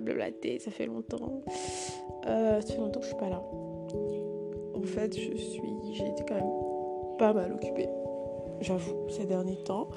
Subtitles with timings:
[0.00, 0.26] va
[0.58, 1.42] ça fait longtemps.
[2.26, 3.42] Euh, ça fait longtemps que je suis pas là.
[4.74, 5.62] En fait, je suis.
[5.92, 7.88] J'ai été quand même pas mal occupée.
[8.60, 9.88] J'avoue, ces derniers temps.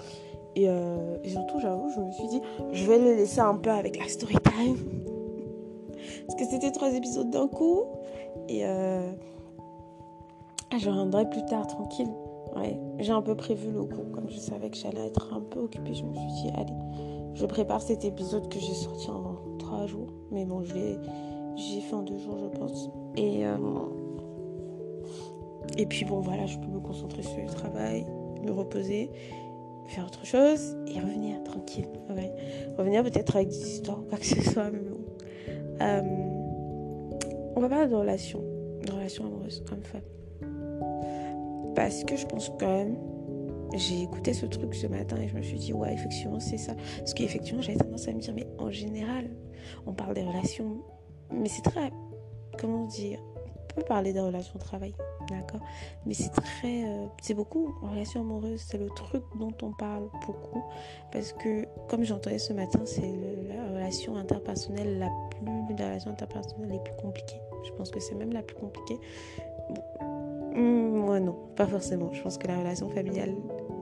[0.56, 3.98] Et, euh, surtout, j'avoue, je me suis dit, je vais les laisser un peu avec
[3.98, 4.78] la story time.
[6.28, 7.84] Parce que c'était trois épisodes d'un coup.
[8.48, 9.12] Et euh,
[10.78, 12.10] je reviendrai plus tard, tranquille.
[12.56, 14.06] Ouais, j'ai un peu prévu le coup.
[14.14, 16.74] Comme je savais que j'allais être un peu occupée, je me suis dit, allez,
[17.34, 19.25] je prépare cet épisode que j'ai sorti en
[19.88, 20.14] jours.
[20.32, 22.90] Mais bon, j'ai fait en deux jours, je pense.
[23.16, 23.56] Et, euh,
[25.78, 28.06] et puis bon, voilà, je peux me concentrer sur le travail,
[28.44, 29.10] me reposer,
[29.88, 31.88] faire autre chose et revenir tranquille.
[32.78, 35.00] Revenir peut-être avec des histoires, quoi que ce soit, mais bon.
[35.82, 36.02] Euh,
[37.56, 38.44] on va parler de relations,
[38.86, 40.02] de relations amoureuses, homme-femme.
[41.76, 42.98] Parce que je pense quand même,
[43.78, 46.74] j'ai écouté ce truc ce matin et je me suis dit, ouais, effectivement, c'est ça.
[47.00, 49.30] Parce qu'effectivement, j'avais tendance à me dire, mais en général,
[49.86, 50.84] on parle des relations,
[51.32, 51.92] mais c'est très,
[52.60, 53.20] comment dire,
[53.76, 54.94] on peut parler des relations travail,
[55.30, 55.60] d'accord
[56.06, 60.08] Mais c'est très, euh, c'est beaucoup en relation amoureuse, c'est le truc dont on parle
[60.26, 60.64] beaucoup.
[61.12, 66.72] Parce que, comme j'entendais ce matin, c'est la relation interpersonnelle la plus, la relation interpersonnelle
[66.72, 67.42] les plus compliquées.
[67.66, 69.00] Je pense que c'est même la plus compliquée.
[69.70, 69.84] Bon,
[70.56, 72.12] moi non, pas forcément.
[72.14, 73.36] Je pense que la relation familiale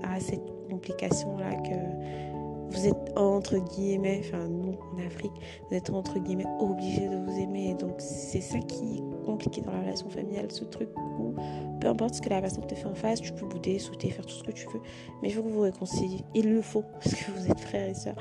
[0.03, 5.31] a cette complication-là que vous êtes entre guillemets, enfin nous en Afrique,
[5.69, 7.75] vous êtes entre guillemets obligé de vous aimer.
[7.75, 11.35] Donc c'est ça qui est compliqué dans la relation familiale, ce truc où
[11.79, 14.25] peu importe ce que la personne te fait en face, tu peux bouder, sauter, faire
[14.25, 14.81] tout ce que tu veux,
[15.21, 16.21] mais il faut que vous vous réconciliez.
[16.33, 18.15] Il le faut parce que vous êtes frères et sœurs.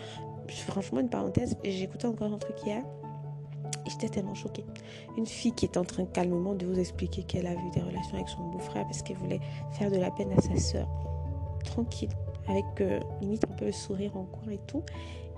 [0.49, 2.85] Franchement, une parenthèse, écouté encore un truc hier
[3.87, 4.65] j'étais tellement choquée.
[5.17, 8.15] Une fille qui est en train calmement de vous expliquer qu'elle a vu des relations
[8.15, 9.41] avec son beau-frère parce qu'elle voulait
[9.73, 10.89] faire de la peine à sa sœur.
[11.65, 12.11] Tranquille,
[12.49, 14.83] avec euh, limite un peu le sourire en coin et tout.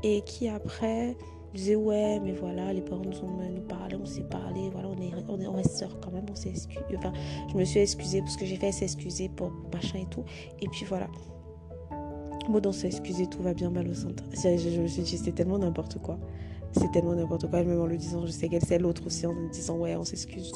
[0.03, 1.16] Et qui après
[1.54, 5.00] disait ouais mais voilà les parents nous ont nous parlé on s'est parlé voilà on
[5.00, 5.44] est on est,
[6.03, 7.12] quand même on s'est excusé enfin
[7.50, 10.25] je me suis excusée parce que j'ai fait s'excuser pour machin et tout
[10.60, 11.06] et puis voilà
[12.49, 15.59] bon dans s'excuser tout va bien mal au centre je, me suis dit c'est tellement
[15.59, 16.19] n'importe quoi
[16.75, 19.35] c'est tellement n'importe quoi même en le disant je sais qu'elle sait l'autre aussi en
[19.49, 20.53] disant ouais on s'excuse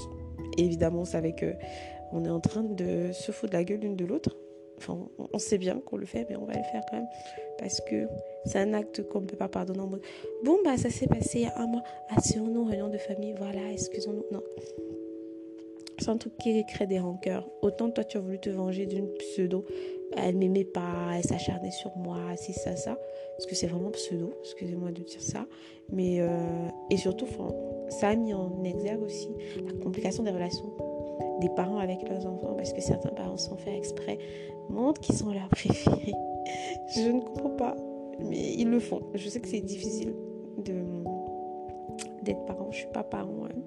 [0.56, 1.55] évidemment on savait que
[2.12, 4.37] on est en train de se foutre la gueule l'une de l'autre
[4.78, 4.97] Enfin,
[5.33, 7.09] on sait bien qu'on le fait, mais on va le faire quand même.
[7.59, 8.07] Parce que
[8.45, 9.81] c'est un acte qu'on ne peut pas pardonner
[10.45, 11.83] Bon, bah, ça s'est passé il y a un mois.
[12.17, 14.25] Assurons-nous, réunion de famille, voilà, excusons-nous.
[14.31, 14.43] Non.
[15.99, 17.49] C'est un truc qui crée des rancœurs.
[17.61, 19.65] Autant toi, tu as voulu te venger d'une pseudo.
[20.17, 22.99] Elle m'aimait pas, elle s'acharnait sur moi, c'est ça, ça.
[23.37, 25.47] Parce que c'est vraiment pseudo, excusez-moi de dire ça.
[25.93, 27.27] Mais, euh, et surtout,
[27.89, 29.29] ça a mis en exergue aussi
[29.65, 30.73] la complication des relations
[31.41, 34.19] des parents avec leurs enfants, parce que certains parents sont faits exprès,
[34.69, 36.15] montrent qu'ils sont leurs préférés.
[36.95, 37.77] Je ne comprends pas,
[38.19, 39.03] mais ils le font.
[39.15, 40.15] Je sais que c'est difficile
[40.65, 40.85] de
[42.23, 42.69] d'être parent.
[42.71, 43.61] Je suis pas parent hein,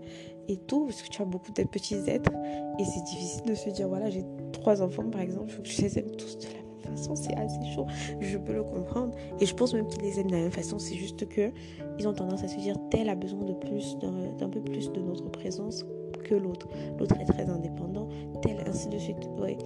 [0.47, 2.31] et tout, parce que tu as beaucoup de petits êtres
[2.79, 5.69] et c'est difficile de se dire voilà, j'ai trois enfants par exemple, il faut que
[5.69, 7.15] je les aime tous de la même façon.
[7.15, 7.85] C'est assez chaud.
[8.19, 10.79] Je peux le comprendre et je pense même qu'ils les aiment de la même façon.
[10.79, 11.51] C'est juste que
[11.99, 15.01] ils ont tendance à se dire tel a besoin de plus, d'un peu plus de
[15.01, 15.85] notre présence
[16.23, 16.67] que l'autre.
[16.99, 18.07] L'autre est très indépendant,
[18.41, 19.17] tel, ainsi de suite.
[19.39, 19.57] Ouais.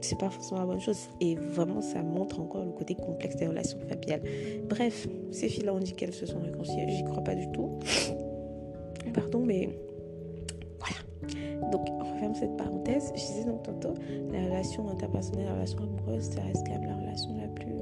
[0.00, 1.08] C'est pas forcément la bonne chose.
[1.20, 4.22] Et vraiment, ça montre encore le côté complexe des relations familiales.
[4.68, 6.88] Bref, ces filles-là ont dit qu'elles se sont réconciliées.
[6.88, 7.78] J'y crois pas du tout.
[9.14, 9.68] Pardon, mais
[10.84, 11.70] voilà.
[11.70, 13.12] Donc, on referme cette parenthèse.
[13.14, 13.94] Je disais donc tantôt,
[14.30, 17.76] la relation interpersonnelle, la relation amoureuse, ça reste quand même la relation la plus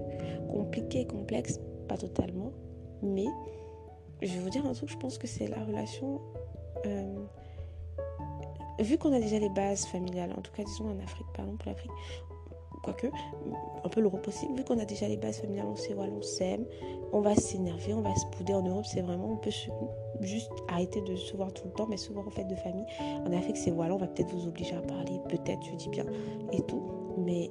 [0.50, 1.60] compliquée, complexe.
[1.88, 2.52] Pas totalement.
[3.02, 3.26] Mais,
[4.22, 6.20] je vais vous dire un truc, je pense que c'est la relation.
[6.86, 7.24] Euh,
[8.80, 11.70] vu qu'on a déjà les bases familiales, en tout cas disons en Afrique, pardon pour
[11.70, 11.90] l'Afrique,
[12.82, 13.06] quoique,
[13.84, 16.22] un peu l'Europe aussi, vu qu'on a déjà les bases familiales, on sait, voilà, on
[16.22, 16.64] s'aime,
[17.12, 18.54] on va s'énerver, on va se bouder.
[18.54, 19.50] En Europe, c'est vraiment, on peut
[20.20, 22.86] juste arrêter de se voir tout le temps, mais se voir en fait de famille.
[23.00, 26.04] En Afrique, c'est voilà, on va peut-être vous obliger à parler, peut-être, je dis bien,
[26.52, 26.82] et tout.
[27.18, 27.50] Mais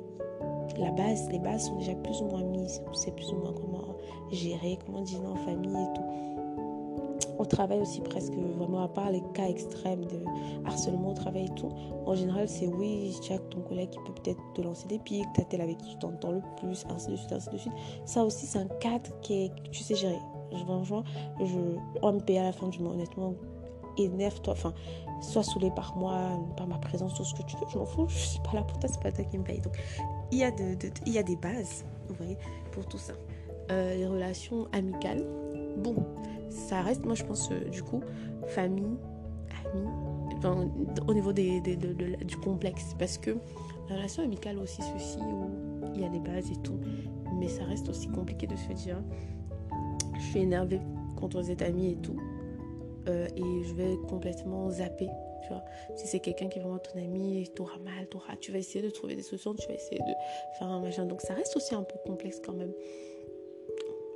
[0.77, 2.81] la base, les bases sont déjà plus ou moins mises.
[2.87, 3.95] On sait plus ou moins comment
[4.31, 6.38] gérer, comment dîner en famille et tout
[7.39, 10.23] au travail aussi presque vraiment à part les cas extrêmes de
[10.65, 11.71] harcèlement au travail et tout.
[12.05, 15.43] En général c'est oui as ton collègue qui peut peut-être te lancer des pics t'as
[15.43, 17.73] tel avec qui tu t'entends le plus ainsi de suite ainsi de suite.
[18.05, 20.19] Ça aussi c'est un cadre qui est, tu sais gérer.
[20.65, 21.03] Franchement
[21.39, 21.59] je
[22.01, 23.33] on me paye à la fin du mois honnêtement
[23.97, 24.73] énerve-toi enfin
[25.21, 28.05] sois saoulé par moi par ma présence tout ce que tu veux je m'en fous
[28.09, 29.61] je suis pas là pour toi c'est pas toi qui me paye.
[29.61, 29.77] Donc
[30.31, 30.75] il y a de,
[31.05, 32.37] y a des bases vous voyez
[32.73, 33.13] pour tout ça.
[33.71, 35.23] Euh, les relations amicales
[35.77, 35.95] bon
[36.49, 38.01] ça reste, moi je pense, euh, du coup,
[38.47, 38.97] famille,
[39.73, 40.69] amis,
[41.07, 42.95] au niveau des, des, de, de, du complexe.
[42.97, 43.31] Parce que
[43.89, 45.49] la relation amicale aussi, ceci, où
[45.95, 46.79] il y a des bases et tout.
[47.39, 49.01] mais ça reste aussi compliqué de se dire
[50.15, 50.81] je suis énervée
[51.19, 52.17] contre cette amie et tout,
[53.07, 55.09] euh, et je vais complètement zapper.
[55.43, 55.63] Tu vois,
[55.95, 58.89] si c'est quelqu'un qui est vraiment ton ami, t'auras mal, t'auras, tu vas essayer de
[58.89, 61.05] trouver des solutions, tu vas essayer de faire un machin.
[61.05, 62.73] Donc ça reste aussi un peu complexe quand même.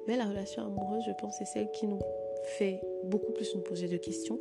[0.07, 2.00] Mais la relation amoureuse, je pense, c'est celle qui nous
[2.45, 4.38] fait beaucoup plus nous poser de questions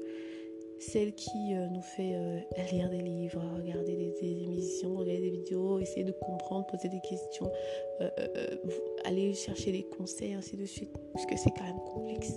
[0.83, 2.41] celle qui euh, nous fait euh,
[2.73, 7.51] lire des livres, regarder des, émissions, regarder des vidéos, essayer de comprendre, poser des questions,
[8.01, 8.09] euh,
[9.05, 10.91] aller chercher des conseils, ainsi de suite.
[11.13, 12.35] Parce que c'est quand même complexe.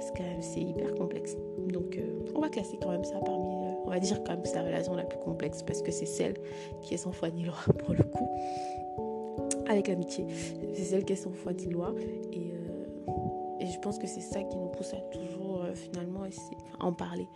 [0.00, 1.36] C'est quand même c'est hyper complexe.
[1.68, 1.98] Donc
[2.34, 3.48] on va classer quand même ça parmi,
[3.84, 6.06] on va dire quand même que c'est la relation la plus complexe parce que c'est
[6.06, 6.34] celle
[6.82, 8.28] qui est sans foi ni loi pour le coup.
[9.68, 10.26] Avec l'amitié,
[10.74, 11.94] c'est celle qui est sans foi ni loi
[13.66, 16.20] et je pense que c'est ça qui nous pousse à toujours finalement
[16.80, 17.28] en parler.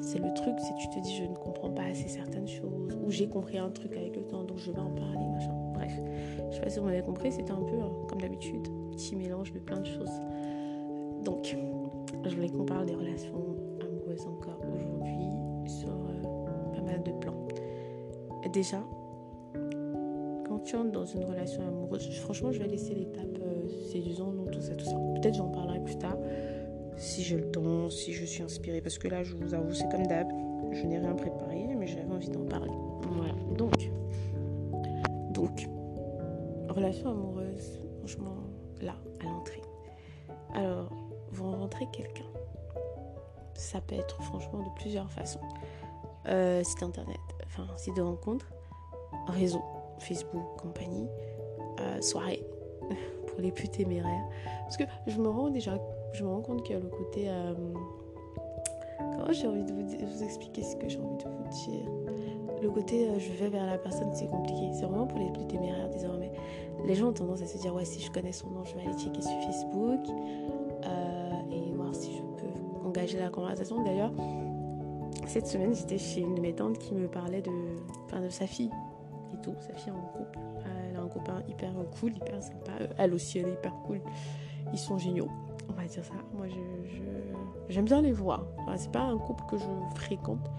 [0.00, 3.10] C'est le truc, si tu te dis je ne comprends pas assez certaines choses, ou
[3.10, 5.54] j'ai compris un truc avec le temps, donc je vais en parler, machin.
[5.74, 5.92] Bref,
[6.50, 9.52] je sais pas si vous m'avez compris, c'était un peu, hein, comme d'habitude, petit mélange
[9.52, 10.20] de plein de choses.
[11.22, 11.56] Donc,
[12.24, 17.46] je voulais qu'on parle des relations amoureuses encore aujourd'hui sur euh, pas mal de plans.
[18.52, 18.82] Déjà,
[20.46, 23.45] quand tu entres dans une relation amoureuse, franchement, je vais laisser l'étape euh,
[23.90, 24.96] séduisant, non, tout ça, tout ça.
[25.14, 26.16] Peut-être j'en parlerai plus tard
[26.96, 28.80] si j'ai le temps, si je suis inspirée.
[28.80, 30.28] Parce que là, je vous avoue, c'est comme d'hab.
[30.72, 32.72] Je n'ai rien préparé, mais j'avais envie d'en parler.
[33.02, 33.34] Voilà.
[33.56, 33.90] Donc,
[35.30, 35.68] donc,
[36.68, 38.36] relation amoureuse, franchement,
[38.80, 39.62] là, à l'entrée.
[40.54, 40.90] Alors,
[41.30, 42.24] vous rencontrez quelqu'un.
[43.54, 45.40] Ça peut être franchement de plusieurs façons.
[46.28, 48.50] Euh, site internet, enfin, site de rencontre,
[49.28, 49.62] réseau,
[49.98, 51.06] Facebook, compagnie,
[51.80, 52.42] euh, soirée,
[53.36, 54.24] pour les plus téméraires.
[54.64, 55.78] Parce que je me rends déjà
[56.16, 57.24] je me rends compte qu'il y a le côté.
[57.28, 57.54] Euh,
[58.98, 61.90] comment j'ai envie de vous, expliquer ce que j'ai envie de vous dire?
[62.62, 64.70] Le côté euh, je vais vers la personne, c'est compliqué.
[64.72, 66.32] C'est vraiment pour les plus téméraires désormais.
[66.86, 68.82] Les gens ont tendance à se dire ouais, si je connais son nom, je vais
[68.82, 70.00] aller checker sur Facebook
[70.84, 73.82] euh, et voir si je peux engager la conversation.
[73.84, 74.12] D'ailleurs,
[75.26, 77.50] cette semaine, j'étais chez une de mes tantes qui me parlait de,
[78.06, 78.70] enfin, de sa fille
[79.34, 79.54] et tout.
[79.60, 80.38] Sa fille en couple.
[81.48, 82.72] Hyper cool, hyper sympa.
[82.98, 84.00] Elle aussi, elle est hyper cool.
[84.72, 85.30] Ils sont géniaux
[85.68, 86.14] on va dire ça.
[86.34, 87.02] Moi, je,
[87.68, 88.44] j'aime bien les voir.
[88.76, 89.64] c'est pas un couple que je
[89.94, 90.50] fréquente,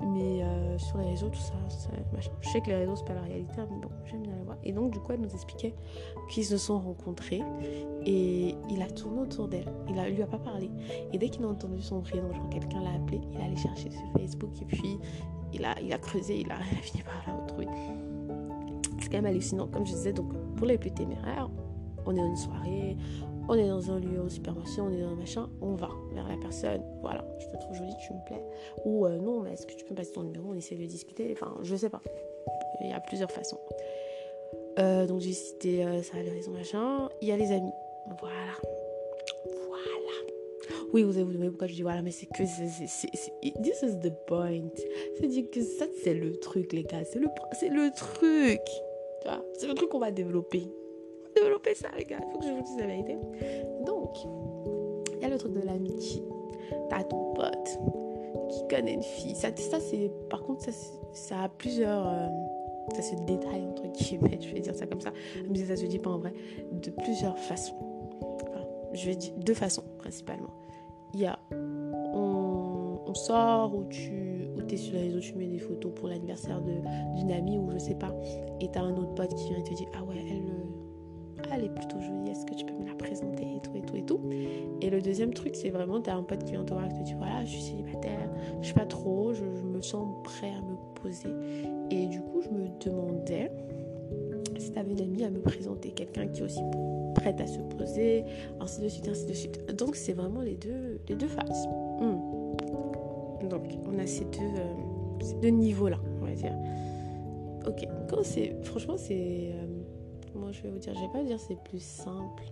[0.00, 1.54] mais euh, sur les réseaux, tout ça,
[2.18, 4.56] je sais que les réseaux, c'est pas la réalité, mais bon, j'aime bien les voir.
[4.64, 5.74] Et donc, du coup, elle nous expliquait
[6.30, 7.42] qu'ils se sont rencontrés
[8.04, 9.70] et il a tourné autour d'elle.
[9.88, 10.70] Il a, lui a pas parlé.
[11.12, 14.12] Et dès qu'il a entendu son prénom, genre quelqu'un l'a appelé, il allé chercher sur
[14.16, 14.98] Facebook et puis
[15.52, 17.66] il a, il a creusé, il a, il a fini par la retrouver.
[19.02, 20.12] C'est quand même hallucinant, comme je disais.
[20.12, 21.50] Donc, pour les plus téméraires,
[22.06, 22.96] on est dans une soirée,
[23.48, 26.28] on est dans un lieu en supermarché, on est dans un machin, on va vers
[26.28, 26.82] la personne.
[27.00, 28.42] Voilà, je te trouve jolie, tu me plais.
[28.84, 30.84] Ou euh, non, mais est-ce que tu peux me passer ton numéro On essaie de
[30.84, 31.32] discuter.
[31.32, 32.00] Enfin, je sais pas.
[32.80, 33.58] Il y a plusieurs façons.
[34.78, 37.08] Euh, donc j'ai cité euh, ça, les raisons machin.
[37.20, 37.72] Il y a les amis.
[38.20, 38.54] Voilà.
[39.68, 40.82] Voilà.
[40.92, 42.86] Oui, vous avez vous demandé pourquoi je dis voilà, mais c'est que c'est,
[43.62, 44.70] this is the point.
[45.16, 47.04] C'est-à-dire que ça, c'est le truc, les gars.
[47.04, 47.28] C'est le,
[47.58, 48.60] c'est le truc.
[49.54, 50.68] C'est le truc qu'on va développer
[51.34, 52.18] développer ça, les gars.
[52.26, 53.16] Il faut que je vous dise la vérité.
[53.84, 54.16] Donc,
[55.16, 56.22] il y a le truc de l'amitié.
[56.88, 57.78] T'as ton pote
[58.50, 59.34] qui connaît une fille.
[59.34, 60.72] Ça, c'est, par contre, ça,
[61.12, 62.06] ça a plusieurs.
[62.06, 62.28] Euh,
[62.94, 65.12] ça se détaille entre guillemets, je vais dire ça comme ça.
[65.48, 66.32] Mais ça se dit pas en vrai.
[66.72, 67.76] De plusieurs façons.
[68.92, 70.50] Je vais dire deux façons principalement.
[71.14, 71.38] Il y a.
[71.52, 74.31] On, on sort ou tu
[74.62, 77.78] ou es sur les réseaux, tu mets des photos pour l'anniversaire d'une amie ou je
[77.78, 78.14] sais pas.
[78.60, 80.42] Et t'as un autre pote qui vient et te dit Ah ouais, elle
[81.54, 83.96] elle est plutôt jolie, est-ce que tu peux me la présenter et tout et tout
[83.96, 84.20] et tout.
[84.80, 86.88] Et le deuxième truc, c'est vraiment, tu as un pote qui vient te voir et
[86.88, 88.28] te dit voilà, je suis célibataire,
[88.60, 91.28] je sais pas trop, je, me sens prêt à me poser.
[91.90, 93.50] Et du coup, je me demandais
[94.58, 96.62] si tu avais une amie à me présenter, quelqu'un qui est aussi
[97.14, 98.24] prête à se poser,
[98.60, 99.74] ainsi de suite, ainsi de suite.
[99.76, 101.66] Donc, c'est vraiment les deux, les deux phases.
[102.00, 102.31] Hmm.
[103.48, 104.74] Donc, on a ces deux, euh,
[105.20, 106.54] ces deux niveaux-là, on va dire.
[107.66, 109.52] Ok, quand c'est, franchement, c'est.
[109.52, 109.66] Euh,
[110.34, 112.44] moi je vais vous dire, je vais pas dire c'est plus simple.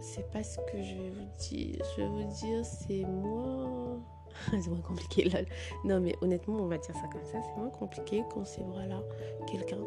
[0.00, 1.84] C'est pas ce que je vais vous dire.
[1.96, 4.02] Je vais vous dire c'est moins.
[4.50, 5.40] c'est moins compliqué là.
[5.84, 7.38] Non mais honnêtement on va dire ça comme ça.
[7.40, 9.02] C'est moins compliqué quand c'est voilà
[9.50, 9.78] quelqu'un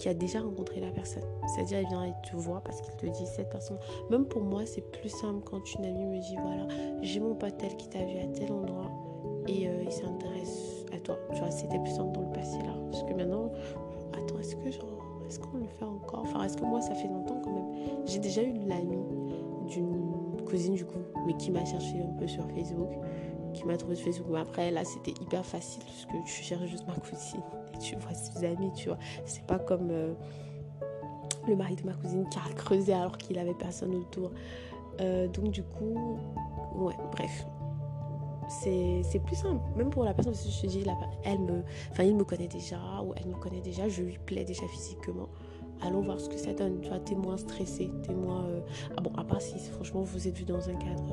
[0.00, 1.22] qui a déjà rencontré la personne.
[1.46, 3.78] C'est-à-dire il vient et te voit parce qu'il te dit cette personne.
[4.10, 6.66] Même pour moi c'est plus simple quand une amie me dit voilà
[7.02, 8.90] j'ai mon pote tel qui t'a vu à tel endroit
[9.46, 11.18] et euh, il s'intéresse à toi.
[11.34, 12.74] Tu vois c'était plus simple dans le passé là.
[12.90, 13.52] Parce que maintenant
[14.14, 16.22] attends est-ce que genre est-ce qu'on le fait encore?
[16.24, 18.02] Enfin, est-ce que moi, ça fait longtemps quand même?
[18.04, 18.98] J'ai déjà eu l'ami
[19.68, 22.90] d'une cousine du coup, mais qui m'a cherché un peu sur Facebook,
[23.52, 24.28] qui m'a trouvé sur Facebook.
[24.30, 27.42] Mais après, là, c'était hyper facile parce que tu cherches juste ma cousine
[27.74, 28.98] et tu vois ses amis, tu vois.
[29.24, 29.88] C'est pas comme.
[29.90, 30.14] Euh,
[31.48, 34.30] le mari de ma cousine qui a creusé alors qu'il avait personne autour.
[35.00, 36.18] Euh, donc du coup,
[36.74, 37.46] ouais, bref.
[38.48, 40.84] C'est plus simple, même pour la personne, si je te dis,
[41.22, 44.44] elle me, enfin, il me connaît déjà, ou elle me connaît déjà, je lui plais
[44.44, 45.28] déjà physiquement
[45.82, 46.80] allons voir ce que ça donne.
[46.80, 48.44] Tu vois, t'es moins stressé, t'es moins.
[48.44, 48.60] Euh,
[48.96, 51.04] ah bon, à part si franchement vous êtes vu dans un cadre,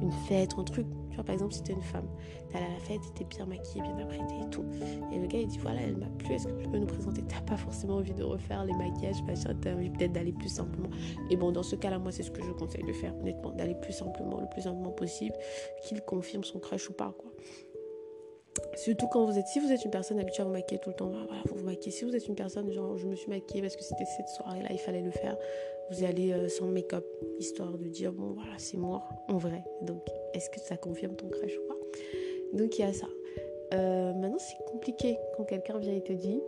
[0.00, 0.86] une fête un truc.
[1.10, 2.08] Tu vois, par exemple, si t'es une femme,
[2.48, 4.64] t'es à la fête, t'es bien maquillée, bien apprêtée et tout.
[5.12, 7.22] Et le gars il dit voilà, elle m'a plu, est-ce que tu peux nous présenter?
[7.22, 10.90] T'as pas forcément envie de refaire les maquillages, machin, t'as envie peut-être d'aller plus simplement.
[11.30, 13.74] Et bon, dans ce cas-là, moi, c'est ce que je conseille de faire, honnêtement, d'aller
[13.74, 15.34] plus simplement, le plus simplement possible,
[15.82, 17.30] qu'il confirme son crush ou pas, quoi.
[18.74, 20.96] Surtout quand vous êtes, si vous êtes une personne habituée à vous maquiller tout le
[20.96, 21.90] temps, bah, voilà, vous vous maquiller.
[21.90, 24.68] Si vous êtes une personne, genre, je me suis maquillée parce que c'était cette soirée-là,
[24.70, 25.36] il fallait le faire,
[25.90, 27.04] vous allez euh, sans make-up,
[27.38, 29.62] histoire de dire, bon, voilà, c'est moi, en vrai.
[29.82, 30.02] Donc,
[30.34, 31.76] est-ce que ça confirme ton crush ou pas?
[32.54, 33.06] Donc, il y a ça.
[33.74, 36.40] Euh, maintenant, c'est compliqué quand quelqu'un vient et te dit,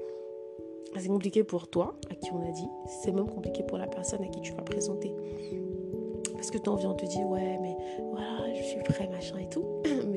[0.98, 2.68] c'est compliqué pour toi, à qui on a dit,
[3.02, 5.14] c'est même compliqué pour la personne à qui tu vas présenter.
[6.34, 7.76] Parce que ton vient te dire, ouais, mais
[8.10, 9.64] voilà, je suis prêt, machin et tout.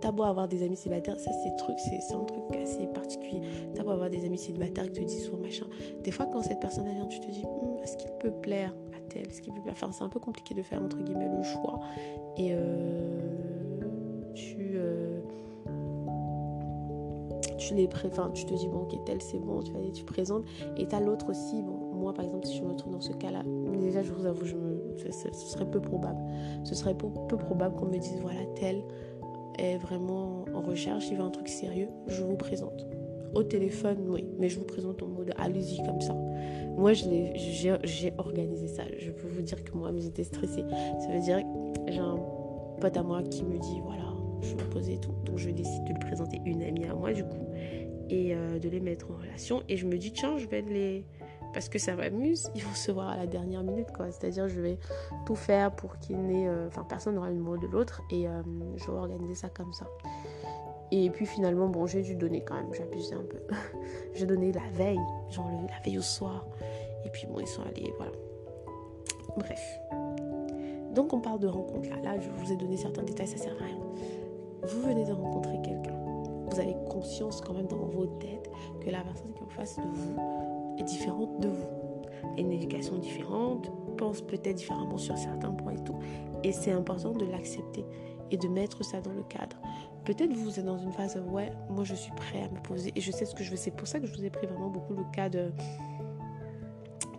[0.00, 3.42] t'as beau avoir des amis célibataires, ça c'est un truc assez particulier.
[3.74, 5.66] T'as beau avoir des amis célibataires qui te disent, soit machin.
[6.02, 9.00] Des fois, quand cette personne vient, tu te dis, hum, est-ce qu'il peut plaire à
[9.08, 9.26] tel?
[9.26, 9.74] Est-ce qu'il peut plaire?
[9.74, 11.80] Enfin, c'est un peu compliqué de faire, entre guillemets, le choix.
[12.36, 13.80] Et euh,
[14.34, 14.72] tu.
[14.74, 15.20] Euh,
[17.58, 18.08] tu les pré...
[18.34, 20.44] tu te dis bon ok tel c'est bon tu vas tu présentes
[20.78, 23.30] et t'as l'autre aussi bon moi par exemple si je me trouve dans ce cas
[23.30, 23.42] là
[23.78, 26.18] déjà je vous avoue je me ce, serait peu probable.
[26.64, 28.82] Ce serait peu, probable qu'on me dise voilà, tel
[29.58, 32.86] est vraiment en recherche, il veut un truc sérieux, je vous présente.
[33.34, 36.14] Au téléphone, oui, mais je vous présente en mode allez-y comme ça.
[36.76, 38.82] Moi, j'ai organisé ça.
[38.98, 40.64] Je peux vous dire que moi, j'étais stressée.
[40.98, 42.18] Ça veut dire que j'ai un
[42.80, 45.12] pote à moi qui me dit voilà, je vais poser tout.
[45.24, 47.46] Donc, je décide de lui présenter une amie à moi, du coup,
[48.08, 49.62] et euh, de les mettre en relation.
[49.68, 51.04] Et je me dis tiens, je vais les
[51.52, 54.10] parce que ça m'amuse, ils vont se voir à la dernière minute, quoi.
[54.10, 54.78] C'est-à-dire, je vais
[55.26, 56.48] tout faire pour qu'il n'ait.
[56.48, 58.42] Euh, enfin, personne n'aura le mot de l'autre et euh,
[58.76, 59.86] je vais organiser ça comme ça.
[60.92, 63.38] Et puis finalement, bon, j'ai dû donner quand même, abusé un peu.
[64.14, 66.46] j'ai donné la veille, genre la veille au soir.
[67.04, 68.12] Et puis bon, ils sont allés, voilà.
[69.36, 69.78] Bref.
[70.94, 71.96] Donc on parle de rencontre là.
[72.02, 73.78] Là, je vous ai donné certains détails, ça sert à rien.
[74.62, 75.96] Vous venez de rencontrer quelqu'un.
[76.50, 79.76] Vous avez conscience quand même dans votre tête que la personne qui est en face
[79.76, 80.49] de vous
[80.82, 81.68] différente de vous.
[82.38, 83.70] Une éducation différente,
[84.00, 85.98] pense peut-être différemment sur certains points et tout.
[86.42, 87.84] Et c'est important de l'accepter
[88.30, 89.56] et de mettre ça dans le cadre.
[90.04, 93.00] Peut-être vous êtes dans une phase ouais, moi je suis prêt à me poser et
[93.00, 93.56] je sais ce que je veux.
[93.56, 95.52] C'est pour ça que je vous ai pris vraiment beaucoup le cas de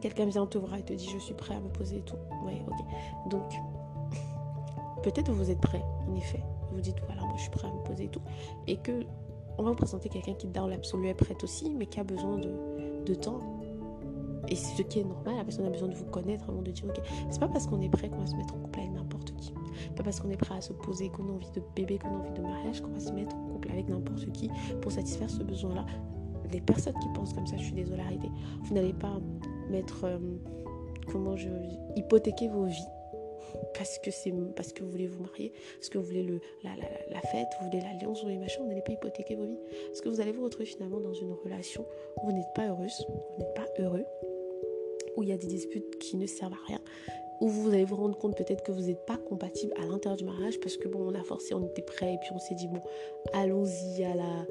[0.01, 2.17] quelqu'un vient te voir et te dit je suis prêt à me poser et tout.
[2.43, 3.29] Ouais, ok.
[3.29, 3.53] Donc,
[5.03, 6.43] peut-être vous êtes prêt, en effet.
[6.71, 8.21] Vous dites voilà, moi je suis prêt à me poser et tout.
[8.65, 9.05] Et que
[9.57, 12.39] on va vous présenter quelqu'un qui dans l'absolu est prêt aussi, mais qui a besoin
[12.39, 12.49] de,
[13.05, 13.39] de temps.
[14.47, 16.71] Et c'est ce qui est normal, la personne a besoin de vous connaître avant de
[16.71, 17.01] dire ok.
[17.29, 19.53] C'est pas parce qu'on est prêt qu'on va se mettre en couple avec n'importe qui.
[19.95, 22.19] Pas parce qu'on est prêt à se poser, qu'on a envie de bébé, qu'on a
[22.19, 24.49] envie de mariage, qu'on va se mettre en couple avec n'importe qui
[24.81, 25.85] pour satisfaire ce besoin-là.
[26.51, 28.31] Les personnes qui pensent comme ça, je suis désolée, arrêtez.
[28.63, 29.19] Vous n'allez pas
[29.69, 30.17] mettre, euh,
[31.07, 31.49] comment je,
[31.95, 32.87] hypothéquer vos vies
[33.73, 36.71] parce que c'est parce que vous voulez vous marier, parce que vous voulez le, la,
[36.75, 39.59] la, la fête, vous voulez l'alliance, vous voulez machin, vous n'allez pas hypothéquer vos vies.
[39.87, 41.85] Parce que vous allez vous retrouver finalement dans une relation
[42.21, 44.05] où vous n'êtes pas heureuse, vous n'êtes pas heureux,
[45.15, 46.81] où il y a des disputes qui ne servent à rien,
[47.41, 50.25] où vous allez vous rendre compte peut-être que vous n'êtes pas compatible à l'intérieur du
[50.25, 52.67] mariage parce que bon, on a forcé, on était prêt et puis on s'est dit
[52.67, 52.81] bon,
[53.33, 54.45] allons-y à la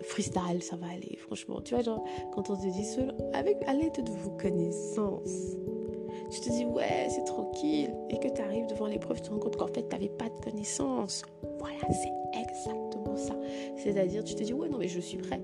[0.00, 1.60] freestyle, ça va aller, franchement.
[1.60, 5.56] Tu vois, genre, quand on se dit seul, avec à l'aide de vos connaissances,
[6.30, 7.94] tu te dis ouais c'est tranquille.
[8.10, 10.28] Et que tu arrives devant l'épreuve tu te rends compte qu'en fait tu n'avais pas
[10.28, 11.22] de connaissances.
[11.58, 13.34] Voilà c'est exactement ça.
[13.76, 15.40] C'est à dire tu te dis ouais non mais je suis prêt.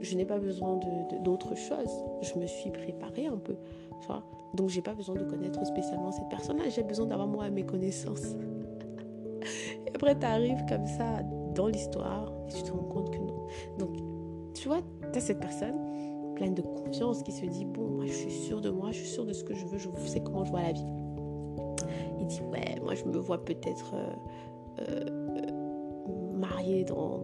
[0.00, 0.78] Je n'ai pas besoin
[1.22, 1.90] d'autre de, chose.
[2.22, 3.56] Je me suis préparée un peu
[4.00, 4.22] tu vois.
[4.54, 7.64] Donc j'ai pas besoin de connaître spécialement cette personne là j'ai besoin d'avoir moi mes
[7.64, 8.36] connaissances.
[9.86, 11.22] Et après tu arrives comme ça
[11.54, 13.46] dans l'histoire et tu te rends compte que non.
[13.78, 13.96] Donc
[14.54, 14.80] tu vois
[15.12, 15.87] tu as cette personne
[16.38, 19.08] pleine de confiance, qui se dit bon, moi je suis sûre de moi, je suis
[19.08, 20.86] sûre de ce que je veux, je sais comment je vois la vie.
[22.20, 27.18] Il dit ouais, moi je me vois peut-être euh, euh, mariée dans,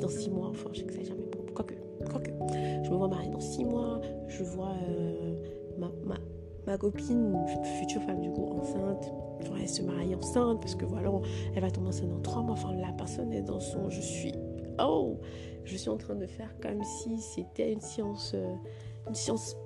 [0.00, 1.74] dans, six, mois, enfin j'exagère, mais bon, quoique,
[2.10, 2.30] quoique,
[2.82, 5.36] je me vois mariée dans six mois, je vois euh,
[5.78, 6.16] ma, ma,
[6.66, 7.36] ma, copine,
[7.78, 9.12] future femme du coup, enceinte,
[9.60, 11.10] elle se marie enceinte parce que voilà,
[11.54, 14.32] elle va tomber enceinte dans trois mois, enfin la personne est dans son je suis
[14.80, 15.18] oh,
[15.64, 18.54] je suis en train de faire comme si c'était une science, euh,
[19.08, 19.56] une science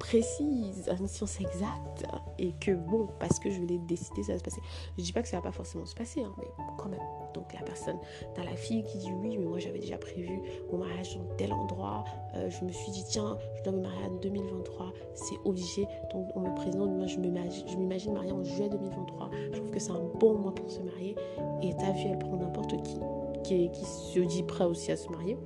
[0.00, 2.06] précise, une science exacte,
[2.38, 4.60] et que bon, parce que je l'ai décidé, ça va se passer.
[4.96, 6.48] Je dis pas que ça va pas forcément se passer, hein, mais
[6.78, 7.00] quand même.
[7.34, 7.98] Donc la personne,
[8.34, 10.40] t'as la fille qui dit oui, mais moi j'avais déjà prévu
[10.72, 12.04] mon mariage dans tel endroit.
[12.34, 15.86] Euh, je me suis dit tiens, je dois me marier en 2023, c'est obligé.
[16.12, 19.30] Donc on me présente, moi je m'imagine marier en juillet 2023.
[19.52, 21.14] Je trouve que c'est un bon mois pour se marier.
[21.62, 22.98] Et t'as vu, elle prend n'importe qui,
[23.42, 25.36] qui, se dit prêt aussi à se marier.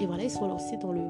[0.00, 1.02] Et voilà, ils sont lancés dans le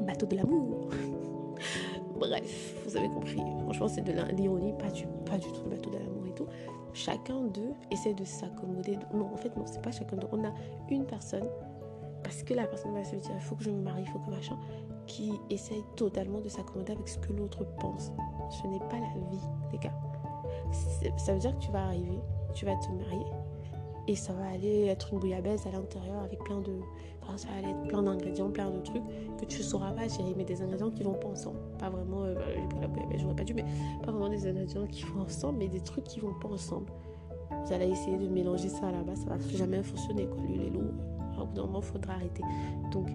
[0.00, 0.88] bateau de l'amour.
[2.18, 3.40] Bref, vous avez compris.
[3.62, 6.46] Franchement, c'est de l'ironie, pas du, pas du tout le bateau de l'amour et tout.
[6.92, 8.98] Chacun d'eux essaie de s'accommoder.
[9.12, 10.28] Non, en fait, non, c'est pas chacun d'eux.
[10.32, 10.52] On a
[10.90, 11.48] une personne,
[12.22, 14.20] parce que la personne va se dire, il faut que je me marie, il faut
[14.20, 14.56] que machin,
[15.06, 18.12] qui essaye totalement de s'accommoder avec ce que l'autre pense.
[18.50, 19.42] Ce n'est pas la vie,
[19.72, 19.94] les gars.
[21.16, 22.18] Ça veut dire que tu vas arriver,
[22.54, 23.26] tu vas te marier,
[24.06, 26.72] et ça va aller être une bouillabaisse à l'intérieur avec plein de.
[27.22, 29.02] Enfin, ça va être plein d'ingrédients, plein de trucs
[29.40, 31.58] que tu ne sauras pas gérer, mais des ingrédients qui vont pas ensemble.
[31.78, 32.24] Pas vraiment.
[32.24, 32.42] Euh, bah,
[32.82, 33.64] la bouillabaisse, j'aurais pas dû, mais
[34.04, 36.92] pas vraiment des ingrédients qui vont ensemble, mais des trucs qui vont pas ensemble.
[37.64, 40.42] Vous allez essayer de mélanger ça là-bas, ça va jamais fonctionner, quoi.
[40.42, 40.90] L'huile et l'eau,
[41.40, 42.42] au bout d'un moment, faudra arrêter.
[42.92, 43.08] Donc,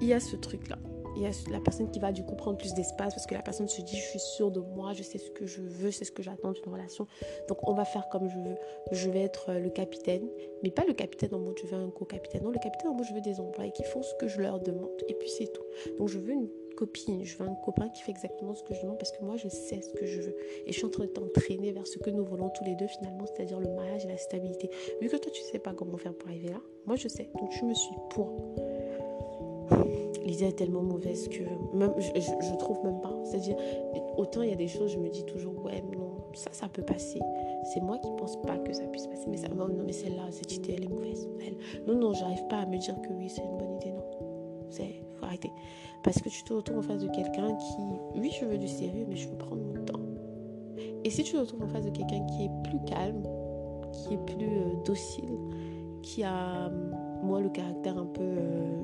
[0.00, 0.78] il y a ce truc-là
[1.16, 3.42] il y a la personne qui va du coup prendre plus d'espace parce que la
[3.42, 6.04] personne se dit je suis sûre de moi, je sais ce que je veux, c'est
[6.04, 7.06] ce que j'attends d'une relation.
[7.48, 8.56] Donc on va faire comme je veux.
[8.92, 10.28] Je vais être euh, le capitaine,
[10.62, 12.42] mais pas le capitaine en mode je veux un co-capitaine.
[12.42, 14.60] Non, le capitaine en mode je veux des employés qui font ce que je leur
[14.60, 15.64] demande et puis c'est tout.
[15.98, 18.82] Donc je veux une copine, je veux un copain qui fait exactement ce que je
[18.82, 21.04] demande parce que moi je sais ce que je veux et je suis en train
[21.04, 24.08] de t'entraîner vers ce que nous voulons tous les deux finalement, c'est-à-dire le mariage et
[24.08, 24.70] la stabilité.
[25.00, 27.30] Vu que toi tu sais pas comment faire pour arriver là, moi je sais.
[27.40, 28.54] Donc je me suis pour
[30.26, 31.42] l'idée est tellement mauvaise que
[31.74, 33.14] même, je, trouve même pas.
[33.24, 33.56] C'est-à-dire,
[34.16, 36.82] autant il y a des choses, je me dis toujours, ouais, non, ça, ça peut
[36.82, 37.20] passer.
[37.72, 39.26] C'est moi qui pense pas que ça puisse passer.
[39.28, 41.28] Mais ça, non, mais celle-là, cette idée, elle est mauvaise.
[41.46, 41.56] Elle,
[41.86, 44.04] non, non, j'arrive pas à me dire que oui, c'est une bonne idée, non.
[44.68, 45.50] C'est, faut arrêter.
[46.02, 49.06] Parce que tu te retrouves en face de quelqu'un qui, oui, je veux du sérieux,
[49.08, 50.00] mais je veux prendre mon temps.
[51.04, 53.22] Et si tu te retrouves en face de quelqu'un qui est plus calme,
[53.92, 55.38] qui est plus euh, docile,
[56.02, 56.68] qui a,
[57.22, 58.22] moi, le caractère un peu.
[58.22, 58.82] Euh,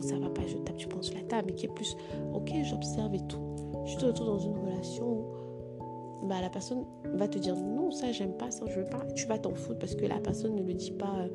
[0.00, 1.96] ça va pas, je tape, tu penses la table, mais qui est plus,
[2.32, 3.40] ok, j'observe et tout.
[3.86, 6.84] Je te retrouve dans une relation où bah, la personne
[7.14, 9.04] va te dire non, ça j'aime pas, ça je veux pas.
[9.14, 11.28] Tu vas t'en foutre parce que la personne ne le dit pas euh,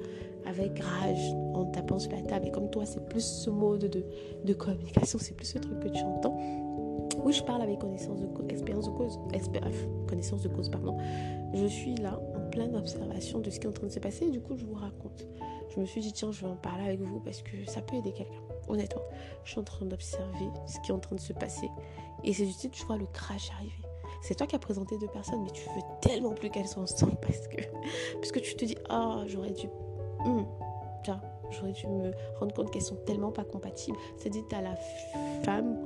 [0.45, 2.47] avec rage en tapant sur la table.
[2.47, 4.05] Et comme toi, c'est plus ce mode de,
[4.43, 6.37] de communication, c'est plus ce truc que tu entends.
[7.23, 9.19] Oui, je parle avec connaissance de cause, expérience de cause,
[10.07, 10.97] connaissance de cause, pardon.
[11.53, 14.25] Je suis là en pleine observation de ce qui est en train de se passer
[14.25, 15.25] et du coup, je vous raconte.
[15.73, 17.95] Je me suis dit, tiens, je vais en parler avec vous parce que ça peut
[17.95, 19.01] aider quelqu'un honnêtement,
[19.43, 21.69] je suis en train d'observer ce qui est en train de se passer.
[22.23, 23.73] Et c'est du type, tu vois le crash arriver.
[24.21, 27.17] C'est toi qui as présenté deux personnes, mais tu veux tellement plus qu'elles soient ensemble
[27.21, 27.61] parce que,
[28.15, 29.67] parce que tu te dis, ah, j'aurais dû.
[30.25, 30.43] Hmm,
[31.51, 33.97] j'aurais dû me rendre compte qu'elles sont tellement pas compatibles.
[34.17, 34.75] C'est-à-dire, tu as la
[35.43, 35.77] femme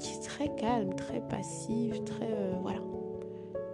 [0.00, 2.30] qui est très calme, très passive, très.
[2.30, 2.80] Euh, voilà.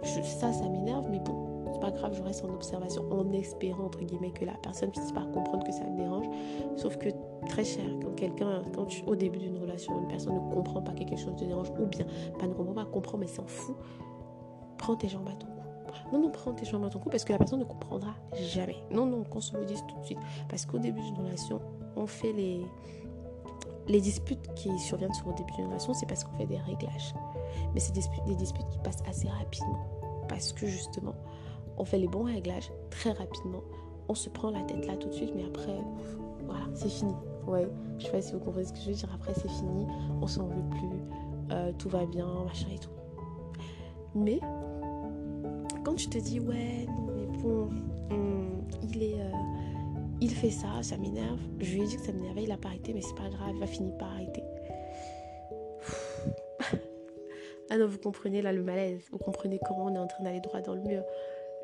[0.03, 1.50] ça, ça m'énerve, mais bon, c'est
[1.81, 5.25] pas grave, je reste en observation en espérant, entre guillemets, que la personne puisse pas
[5.33, 6.27] comprendre que ça me dérange.
[6.77, 7.09] Sauf que
[7.47, 10.99] très cher quand quelqu'un, quand au début d'une relation, une personne ne comprend pas que
[10.99, 12.05] quelque chose te dérange, ou bien
[12.39, 13.75] pas ne comprend pas, comprend mais s'en fout,
[14.77, 15.61] prends tes jambes à ton cou.
[16.13, 18.77] Non, non, prends tes jambes à ton cou parce que la personne ne comprendra jamais.
[18.91, 20.19] Non, non, qu'on se le dise tout de suite.
[20.47, 21.59] Parce qu'au début d'une relation,
[21.97, 22.61] on fait les,
[23.87, 27.13] les disputes qui surviennent sur le début d'une relation, c'est parce qu'on fait des réglages.
[27.73, 29.85] Mais c'est des disputes qui passent assez rapidement.
[30.29, 31.15] Parce que justement,
[31.77, 33.63] on fait les bons réglages très rapidement.
[34.09, 35.79] On se prend la tête là tout de suite, mais après,
[36.45, 37.13] voilà, c'est fini.
[37.47, 39.09] Ouais, je sais pas si vous comprenez ce que je veux dire.
[39.13, 39.87] Après, c'est fini,
[40.21, 40.99] on s'en veut plus,
[41.51, 42.89] euh, tout va bien, machin et tout.
[44.13, 44.39] Mais
[45.83, 47.69] quand tu te dis, ouais, non, mais bon,
[48.09, 48.61] hmm,
[48.93, 49.21] il est.
[49.21, 49.31] Euh,
[50.21, 51.39] il fait ça, ça m'énerve.
[51.59, 53.53] Je lui ai dit que ça m'énervait, il a pas arrêté, mais c'est pas grave,
[53.55, 54.43] il va finir par arrêter.
[57.71, 60.39] ah non, vous comprenez là le malaise, vous comprenez comment on est en train d'aller
[60.39, 61.03] droit dans le mur.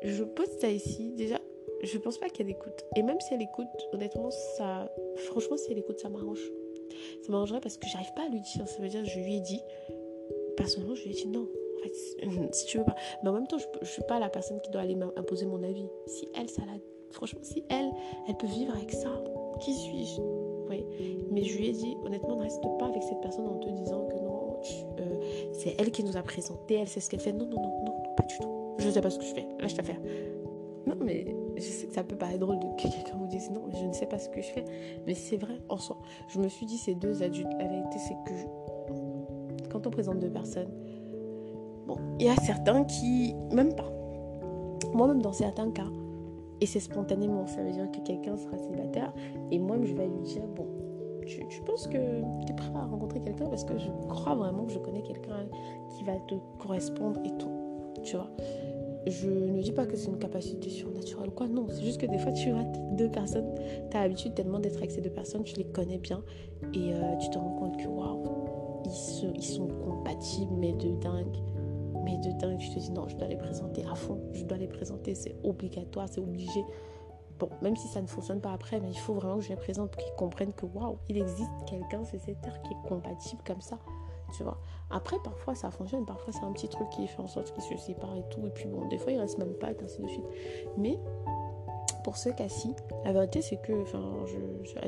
[0.02, 1.38] Je pose ça ici, déjà,
[1.82, 2.84] je pense pas qu'elle écoute.
[2.96, 4.90] Et même si elle écoute, honnêtement, ça.
[5.16, 6.42] Franchement, si elle écoute, ça m'arrange.
[7.22, 8.66] Ça m'arrangerait parce que j'arrive pas à lui dire.
[8.66, 9.60] Ça veut dire, je lui ai dit.
[10.56, 11.48] Personnellement, je lui ai dit non.
[11.76, 12.96] En fait, si tu veux pas.
[13.22, 15.62] Mais en même temps, je, je suis pas la personne qui doit aller imposer mon
[15.62, 15.86] avis.
[16.06, 16.78] Si elle, ça la.
[17.10, 17.90] Franchement, si elle,
[18.28, 19.08] elle peut vivre avec ça,
[19.60, 20.20] qui suis-je?
[20.68, 20.84] Oui.
[21.30, 24.06] Mais je lui ai dit, honnêtement, ne reste pas avec cette personne en te disant
[24.08, 24.60] que non,
[25.00, 27.32] euh, c'est elle qui nous a présenté, elle sait ce qu'elle fait.
[27.32, 28.57] Non, non, non, non, pas du tout.
[28.78, 29.46] Je sais pas ce que je fais.
[29.60, 30.00] Lâche faire.
[30.86, 33.68] Non, mais je sais que ça peut paraître drôle de que quelqu'un vous dise non,
[33.70, 34.64] je ne sais pas ce que je fais.
[35.06, 35.98] Mais c'est vrai en soi.
[36.28, 40.30] Je me suis dit, ces deux adultes, la vérité, c'est que quand on présente deux
[40.30, 40.70] personnes,
[41.86, 43.92] bon, il y a certains qui, même pas.
[44.94, 45.88] Moi-même, dans certains cas,
[46.60, 49.12] et c'est spontanément, ça veut dire que quelqu'un sera célibataire,
[49.50, 50.66] et moi, je vais lui dire, bon,
[51.26, 54.64] tu, tu penses que tu es prêt à rencontrer quelqu'un parce que je crois vraiment
[54.64, 55.46] que je connais quelqu'un
[55.90, 57.50] qui va te correspondre et tout.
[58.02, 58.30] Tu vois
[59.06, 62.18] je ne dis pas que c'est une capacité surnaturelle quoi, non, c'est juste que des
[62.18, 63.54] fois tu vois deux personnes,
[63.90, 66.22] tu as l'habitude tellement d'être avec ces deux personnes, tu les connais bien
[66.74, 71.36] et euh, tu te rends compte que waouh, ils, ils sont compatibles, mais de dingue.
[72.04, 74.56] Mais de dingue, tu te dis non, je dois les présenter à fond, je dois
[74.56, 76.64] les présenter, c'est obligatoire, c'est obligé.
[77.38, 79.56] Bon, même si ça ne fonctionne pas après, mais il faut vraiment que je les
[79.56, 83.42] présente pour qu'ils comprennent que waouh, il existe quelqu'un, c'est cette terre qui est compatible
[83.46, 83.78] comme ça
[84.36, 84.58] tu vois.
[84.90, 87.76] Après, parfois ça fonctionne, parfois c'est un petit truc qui fait en sorte qu'ils se
[87.76, 90.08] séparent et tout, et puis bon, des fois ils restent même pas, et ainsi de
[90.08, 90.24] suite.
[90.76, 90.98] Mais
[92.04, 94.38] pour ce cas-ci, la vérité c'est que, enfin, je,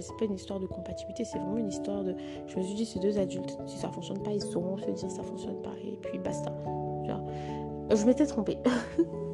[0.00, 2.14] c'est pas une histoire de compatibilité, c'est vraiment une histoire de.
[2.46, 5.10] Je me suis dit, ces deux adultes, si ça fonctionne pas, ils sauront se dire
[5.10, 6.52] ça fonctionne pas, et puis basta.
[7.90, 8.58] je m'étais trompée.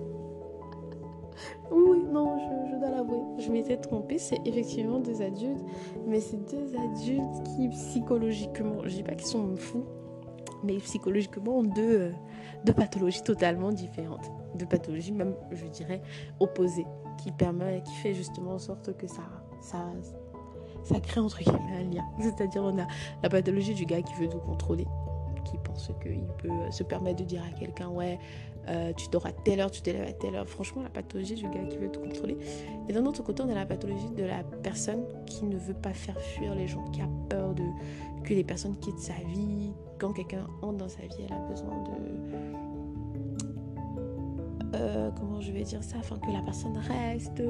[1.71, 3.21] oui, non, je, je dois l'avouer.
[3.39, 4.19] Je m'étais trompée.
[4.19, 5.65] C'est effectivement deux adultes.
[6.07, 9.85] Mais c'est deux adultes qui, psychologiquement, je dis pas qu'ils sont fous,
[10.65, 12.13] mais psychologiquement deux, euh,
[12.65, 14.31] deux pathologies totalement différentes.
[14.55, 16.03] Deux pathologies même, je dirais,
[16.41, 16.87] opposées,
[17.19, 19.23] qui permet, qui fait justement en sorte que ça,
[19.61, 19.79] ça,
[20.85, 22.05] ça crée entre guillemets un lien.
[22.21, 22.87] C'est-à-dire on a
[23.23, 24.87] la pathologie du gars qui veut tout contrôler,
[25.45, 28.19] qui pense qu'il peut se permettre de dire à quelqu'un ouais
[28.69, 30.49] euh, tu dors à telle heure, tu te lèves à telle heure.
[30.49, 32.37] Franchement, la pathologie du gars qui veut tout contrôler.
[32.89, 35.93] Et d'un autre côté, on a la pathologie de la personne qui ne veut pas
[35.93, 37.63] faire fuir les gens, qui a peur de
[38.27, 41.83] que les personnes quittent sa vie, quand quelqu'un entre dans sa vie, elle a besoin
[41.85, 41.91] de...
[44.75, 47.41] Euh, comment je vais dire ça Enfin, que la personne reste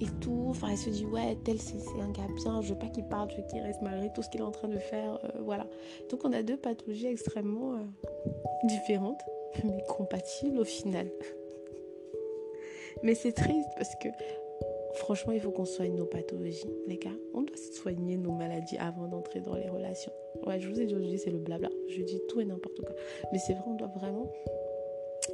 [0.00, 0.46] et tout.
[0.48, 3.32] Enfin, elle se dit, ouais, tel c'est un gars bien, je veux pas qu'il parte,
[3.32, 5.18] je veux qu'il reste malgré tout ce qu'il est en train de faire.
[5.24, 5.66] Euh, voilà.
[6.10, 7.78] Donc, on a deux pathologies extrêmement euh,
[8.64, 9.20] différentes,
[9.64, 11.10] mais compatibles au final.
[13.02, 14.08] mais c'est triste parce que
[15.00, 17.16] Franchement, il faut qu'on soigne nos pathologies, les gars.
[17.32, 20.12] On doit soigner nos maladies avant d'entrer dans les relations.
[20.46, 21.70] Ouais, je vous ai dit aujourd'hui, c'est le blabla.
[21.88, 22.94] Je dis tout et n'importe quoi.
[23.32, 24.30] Mais c'est vrai, on doit vraiment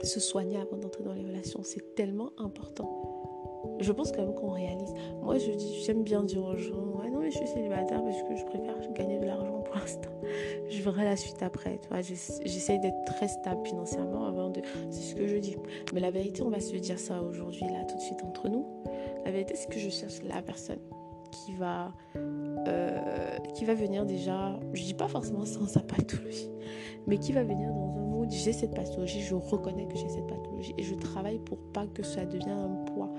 [0.05, 1.65] se soigner avant d'entrer dans les relations.
[1.65, 2.89] C'est tellement important.
[3.81, 4.95] Je pense quand même qu'on réalise.
[5.21, 8.23] Moi, je dis, j'aime bien dire aux gens, ouais, non, mais je suis célibataire parce
[8.23, 9.56] que je préfère gagner de l'argent
[10.69, 11.81] Je verrai la suite après.
[12.45, 14.61] J'essaye d'être très stable financièrement avant de.
[14.91, 15.57] C'est ce que je dis.
[15.95, 18.67] Mais la vérité, on va se dire ça aujourd'hui, là, tout de suite entre nous.
[19.25, 20.81] La vérité, c'est que je cherche la personne
[21.31, 26.51] qui va, euh, qui va venir déjà, je dis pas forcément sans sa pathologie,
[27.07, 30.27] mais qui va venir dans un mode j'ai cette pathologie, je reconnais que j'ai cette
[30.27, 33.13] pathologie et je travaille pour pas que ça devienne un poids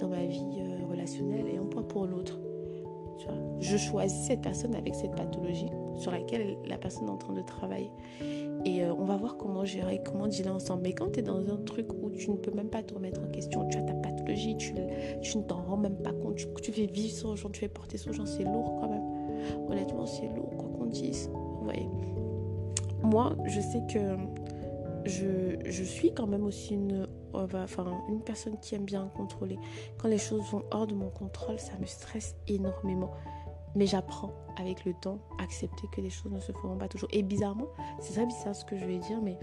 [0.00, 2.38] dans ma vie euh, relationnelle et un poids pour l'autre.
[3.60, 7.42] Je choisis cette personne avec cette pathologie sur laquelle la personne est en train de
[7.42, 7.90] travailler.
[8.64, 10.82] Et euh, on va voir comment gérer, comment dealer ensemble.
[10.82, 13.20] Mais quand tu es dans un truc où tu ne peux même pas te remettre
[13.20, 16.86] en question, tu as ta pathologie, tu, ne t'en rends même pas compte, tu, fais
[16.86, 19.68] vivre sur gens, tu fais porter sur gens, c'est lourd quand même.
[19.68, 21.30] Honnêtement, c'est lourd, quoi qu'on dise.
[21.32, 21.88] Vous voyez.
[23.02, 24.16] Moi, je sais que
[25.04, 29.58] je, suis quand même aussi une, enfin, une personne qui aime bien contrôler.
[29.98, 33.12] Quand les choses vont hors de mon contrôle, ça me stresse énormément.
[33.74, 37.08] Mais j'apprends avec le temps à accepter que les choses ne se feront pas toujours.
[37.12, 37.68] Et bizarrement,
[38.00, 39.38] c'est très bizarre ce que je vais dire, mais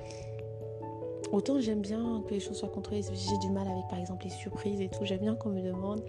[1.32, 3.02] autant j'aime bien que les choses soient contrôlées.
[3.02, 5.04] J'ai du mal avec par exemple les surprises et tout.
[5.04, 6.04] J'aime bien qu'on me demande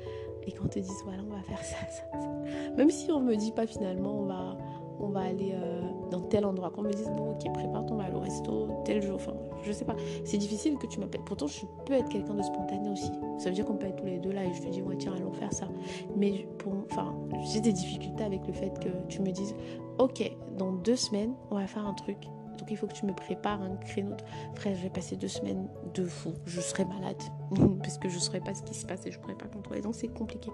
[0.46, 2.72] et qu'on te dise voilà, on va faire ça, ça, ça.
[2.76, 4.56] Même si on me dit pas finalement, on va
[5.00, 6.70] on va aller euh, dans tel endroit.
[6.70, 9.16] Qu'on me dise, bon, ok, prépare ton aller au resto tel jour.
[9.16, 9.96] Enfin, je sais pas.
[10.24, 11.24] C'est difficile que tu m'appelles.
[11.24, 13.10] Pourtant, je peux être quelqu'un de spontané aussi.
[13.38, 14.96] Ça veut dire qu'on peut être tous les deux là et je te dis, ouais,
[14.96, 15.68] tiens, allons faire ça.
[16.16, 17.14] Mais pour, enfin,
[17.52, 19.54] j'ai des difficultés avec le fait que tu me dises,
[19.98, 22.18] ok, dans deux semaines, on va faire un truc
[22.56, 24.16] donc il faut que tu me prépares un créneau.
[24.54, 26.32] Frère, je vais passer deux semaines de fou.
[26.46, 27.20] Je serai malade
[27.82, 29.46] parce que je ne saurais pas ce qui se passe et je ne pourrais pas
[29.46, 29.80] contrôler.
[29.80, 30.50] Donc c'est compliqué.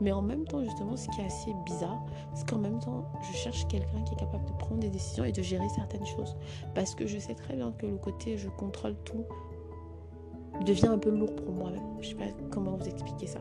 [0.00, 3.36] Mais en même temps, justement, ce qui est assez bizarre, c'est qu'en même temps, je
[3.36, 6.36] cherche quelqu'un qui est capable de prendre des décisions et de gérer certaines choses.
[6.74, 9.24] Parce que je sais très bien que le côté je contrôle tout
[10.64, 11.82] devient un peu lourd pour moi-même.
[12.00, 13.40] Je ne sais pas comment vous expliquer ça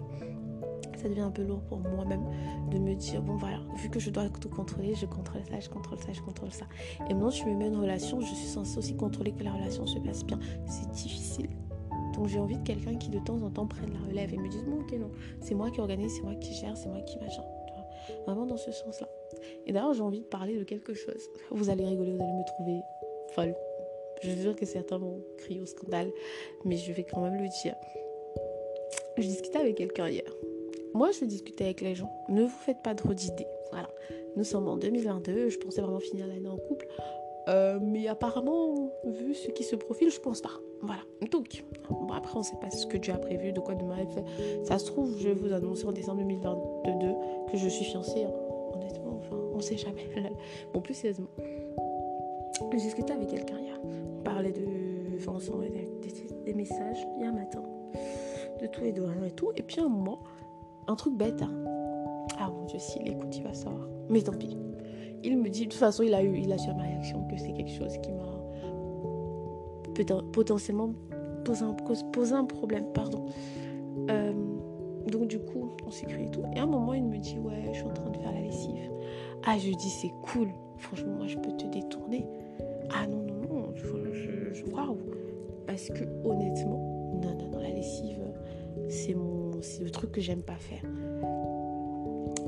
[1.01, 2.23] ça devient un peu lourd pour moi-même
[2.69, 5.69] de me dire bon voilà, vu que je dois tout contrôler, je contrôle ça, je
[5.69, 6.65] contrôle ça, je contrôle ça.
[7.09, 9.85] Et maintenant, je me mets une relation, je suis censée aussi contrôler que la relation
[9.87, 10.39] se passe bien.
[10.67, 11.49] C'est difficile.
[12.13, 14.47] Donc j'ai envie de quelqu'un qui de temps en temps prenne la relève et me
[14.47, 17.17] dise bon ok non, c'est moi qui organise, c'est moi qui gère, c'est moi qui
[17.19, 17.43] machin.
[18.25, 19.07] Vraiment dans ce sens-là.
[19.65, 21.29] Et d'ailleurs j'ai envie de parler de quelque chose.
[21.49, 22.81] Vous allez rigoler, vous allez me trouver
[23.33, 23.55] folle.
[24.21, 26.11] Je veux dire que certains vont crier au scandale,
[26.65, 27.75] mais je vais quand même le dire.
[29.17, 30.31] Je discutais avec quelqu'un hier.
[30.93, 32.11] Moi, je discuter avec les gens.
[32.29, 33.47] Ne vous faites pas trop d'idées.
[33.71, 33.89] Voilà.
[34.35, 35.49] Nous sommes en 2022.
[35.49, 36.87] Je pensais vraiment finir l'année en couple.
[37.49, 40.59] Euh, mais apparemment, vu ce qui se profile, je pense pas.
[40.81, 41.01] Voilà.
[41.31, 41.63] Donc,
[42.15, 44.23] après, on sait pas ce que Dieu a prévu, de quoi demain fait.
[44.63, 47.13] Ça se trouve, je vais vous annoncer en décembre 2022
[47.51, 48.23] que je suis fiancée.
[48.23, 48.33] Hein.
[48.73, 50.07] Honnêtement, enfin, on sait jamais.
[50.73, 51.27] Bon, plus sérieusement,
[52.71, 53.79] j'ai discuté avec quelqu'un hier.
[53.83, 54.65] On parlait de.
[55.17, 55.87] Enfin, on des,
[56.45, 57.63] des, messages hier matin.
[58.59, 59.51] De tout et de rien et tout.
[59.55, 60.19] Et puis, un moment,
[60.87, 61.41] un truc bête.
[61.41, 61.51] Hein.
[62.39, 63.87] Ah mon dieu, s'il écoute, il va savoir.
[64.09, 64.57] Mais tant pis.
[65.23, 67.37] Il me dit, de toute façon, il a eu, il a su ma réaction que
[67.37, 68.31] c'est quelque chose qui m'a
[70.31, 70.93] potentiellement
[71.45, 71.73] posé un,
[72.11, 72.85] posé un problème.
[72.93, 73.25] Pardon.
[74.09, 74.33] Euh,
[75.07, 76.43] donc du coup, on s'écrit et tout.
[76.55, 78.41] Et à un moment, il me dit, ouais, je suis en train de faire la
[78.41, 78.91] lessive.
[79.45, 80.49] Ah, je dis, c'est cool.
[80.77, 82.25] Franchement, moi, je peux te détourner.
[82.93, 84.97] Ah non, non, non, je, je, waouh.
[85.67, 86.79] Parce que honnêtement,
[87.21, 88.19] non, non, non, la lessive,
[88.89, 90.83] c'est mon, c'est le truc que j'aime pas faire.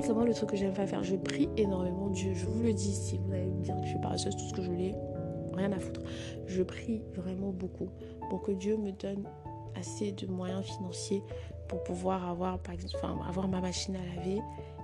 [0.00, 1.02] C'est moi le truc que j'aime pas faire.
[1.02, 2.32] Je prie énormément Dieu.
[2.34, 4.54] Je vous le dis, si vous allez me dire que je suis paresseuse, tout ce
[4.54, 4.94] que je l'ai,
[5.54, 6.00] rien à foutre.
[6.46, 7.88] Je prie vraiment beaucoup
[8.28, 9.24] pour que Dieu me donne
[9.76, 11.22] assez de moyens financiers
[11.68, 12.74] pour pouvoir avoir, par
[13.28, 14.40] avoir ma machine à laver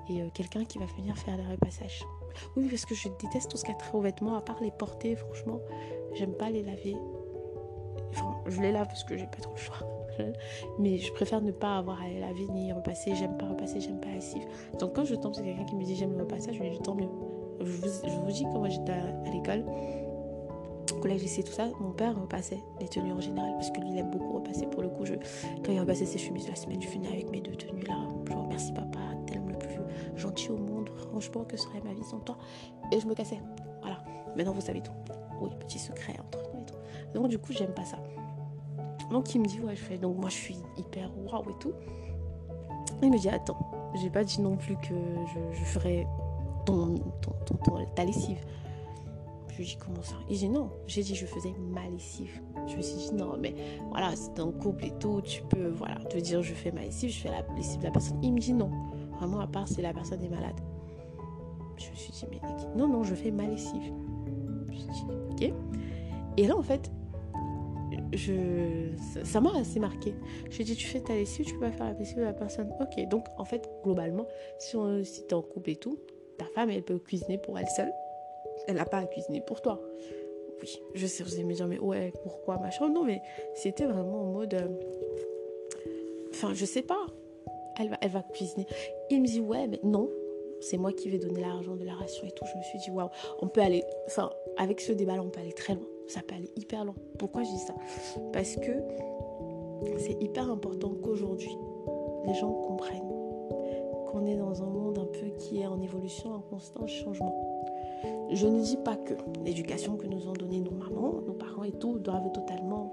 [0.08, 2.04] et euh, quelqu'un qui va venir faire les repassages.
[2.56, 4.70] Oui, parce que je déteste tout ce qui a trait aux vêtements, à part les
[4.70, 5.60] porter, franchement,
[6.14, 6.96] j'aime pas les laver.
[8.10, 9.99] Enfin, je les lave parce que j'ai pas trop le choix.
[10.78, 13.14] Mais je préfère ne pas avoir à les laver ni repasser.
[13.14, 14.78] J'aime pas repasser, j'aime pas la.
[14.78, 16.80] Donc quand je tombe sur quelqu'un qui me dit j'aime le repassage, je lui dis
[16.80, 17.09] tant mieux.
[17.62, 19.64] Je vous, dis, quand moi j'étais à l'école,
[21.00, 24.11] collège, lycée, tout ça, mon père repassait les tenues en général parce que lui, aime
[24.11, 24.66] beaucoup repasser.
[24.66, 25.04] Pour le coup,
[25.64, 27.96] quand il repassait ses chemises la semaine, je venais avec mes deux tenues là.
[28.26, 29.78] Je vous remercie, papa, tellement le plus
[30.16, 30.90] gentil au monde.
[31.11, 32.37] Franchement, que serait ma vie sans toi?
[32.92, 33.40] Et je me cassais.
[33.80, 33.98] Voilà.
[34.37, 34.92] Maintenant, vous savez tout.
[35.40, 36.74] Oui, petit secret entre nous et tout.
[37.14, 37.98] Donc, du coup, j'aime pas ça.
[39.11, 39.99] Donc, il me dit, ouais, je fais.
[39.99, 41.73] Donc, moi, je suis hyper waouh et tout.
[43.03, 43.59] il me dit, attends,
[43.94, 46.07] j'ai pas dit non plus que je, je ferais
[46.64, 48.38] ton, ton, ton, ta lessive.
[49.49, 50.14] Je lui dis comment ça?
[50.29, 50.70] Il dit non.
[50.87, 52.40] J'ai dit je faisais ma lessive.
[52.66, 53.55] Je me suis dit non, mais
[53.90, 57.11] voilà, c'est un couple et tout, tu peux voilà te dire je fais ma lessive,
[57.11, 58.18] je fais la lessive de la personne.
[58.23, 58.70] Il me dit non.
[59.18, 60.59] Vraiment, à part si la personne est malade.
[61.77, 62.40] Je me suis dit mais
[62.77, 63.92] non, non, je fais ma lessive.
[64.70, 65.53] Je me suis dit ok.
[66.37, 66.90] Et là en fait,
[68.12, 68.88] je,
[69.25, 70.14] ça m'a assez marqué.
[70.51, 72.23] Je lui ai dit, tu fais ta lessive, tu peux pas faire la lessive de
[72.23, 72.70] la personne.
[72.81, 74.27] Ok, donc en fait, globalement,
[74.59, 75.99] si, si tu es en couple et tout,
[76.38, 77.92] ta femme, elle peut cuisiner pour elle seule
[78.66, 79.81] elle n'a pas à cuisiner pour toi.
[80.62, 83.23] Oui, je sais, vous allez me dire, mais ouais, pourquoi machin Non, mais
[83.55, 84.55] c'était vraiment en mode.
[84.55, 84.68] Euh,
[86.31, 87.07] enfin, je sais pas.
[87.79, 88.66] Elle va, elle va cuisiner.
[89.09, 90.11] Il me dit, ouais, mais non,
[90.61, 92.44] c'est moi qui vais donner l'argent de la ration et tout.
[92.53, 93.09] Je me suis dit, waouh,
[93.40, 93.83] on peut aller.
[94.07, 95.87] Enfin, avec ce débat-là, on peut aller très loin.
[96.11, 96.94] Ça peut aller hyper loin.
[97.20, 97.75] Pourquoi je dis ça?
[98.33, 98.73] Parce que
[99.99, 101.57] c'est hyper important qu'aujourd'hui,
[102.27, 103.14] les gens comprennent
[104.09, 107.33] qu'on est dans un monde un peu qui est en évolution, en constant changement.
[108.33, 111.70] Je ne dis pas que l'éducation que nous ont donnée nos mamans, nos parents et
[111.70, 112.92] tout doivent totalement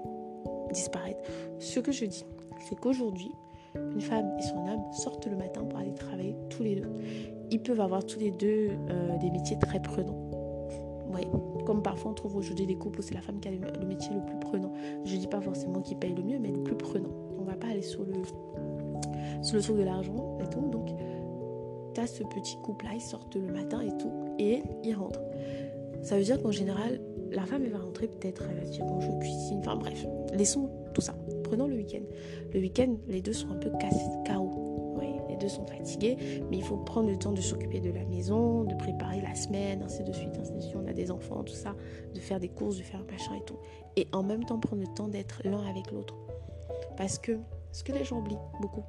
[0.72, 1.18] disparaître.
[1.58, 2.24] Ce que je dis,
[2.68, 3.32] c'est qu'aujourd'hui,
[3.74, 6.92] une femme et son homme sortent le matin pour aller travailler tous les deux.
[7.50, 10.20] Ils peuvent avoir tous les deux euh, des métiers très prenants.
[11.12, 11.22] Oui,
[11.68, 14.08] comme parfois on trouve aujourd'hui des couples où c'est la femme qui a le métier
[14.14, 14.72] le plus prenant.
[15.04, 17.10] Je ne dis pas forcément qui paye le mieux, mais le plus prenant.
[17.38, 18.14] On ne va pas aller sur le,
[19.42, 20.66] sur le de l'argent et tout.
[20.70, 20.88] Donc,
[21.94, 25.20] tu as ce petit couple-là, ils sortent le matin et tout et il rentre.
[26.00, 29.10] Ça veut dire qu'en général, la femme va rentrer peut-être, elle va dire bon je
[29.20, 31.16] cuisine, enfin bref, laissons tout ça.
[31.44, 32.04] Prenons le week-end.
[32.54, 34.67] Le week-end, les deux sont un peu les
[35.38, 36.16] deux sont fatigués,
[36.50, 39.82] mais il faut prendre le temps de s'occuper de la maison, de préparer la semaine,
[39.82, 40.76] ainsi de suite, ainsi de suite.
[40.76, 41.74] On a des enfants, tout ça,
[42.14, 43.58] de faire des courses, de faire un machin et tout.
[43.96, 46.14] Et en même temps prendre le temps d'être l'un avec l'autre.
[46.96, 47.38] Parce que
[47.72, 48.84] ce que les gens oublient beaucoup,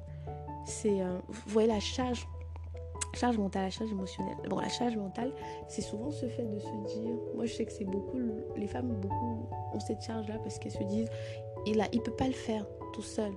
[0.64, 2.26] c'est, euh, vous voyez la charge
[3.14, 4.36] charge mentale, la charge émotionnelle.
[4.48, 5.32] Bon, la charge mentale,
[5.68, 8.20] c'est souvent ce fait de se dire, moi je sais que c'est beaucoup,
[8.56, 11.08] les femmes beaucoup ont cette charge-là parce qu'elles se disent,
[11.66, 13.32] il a, il peut pas le faire tout seul.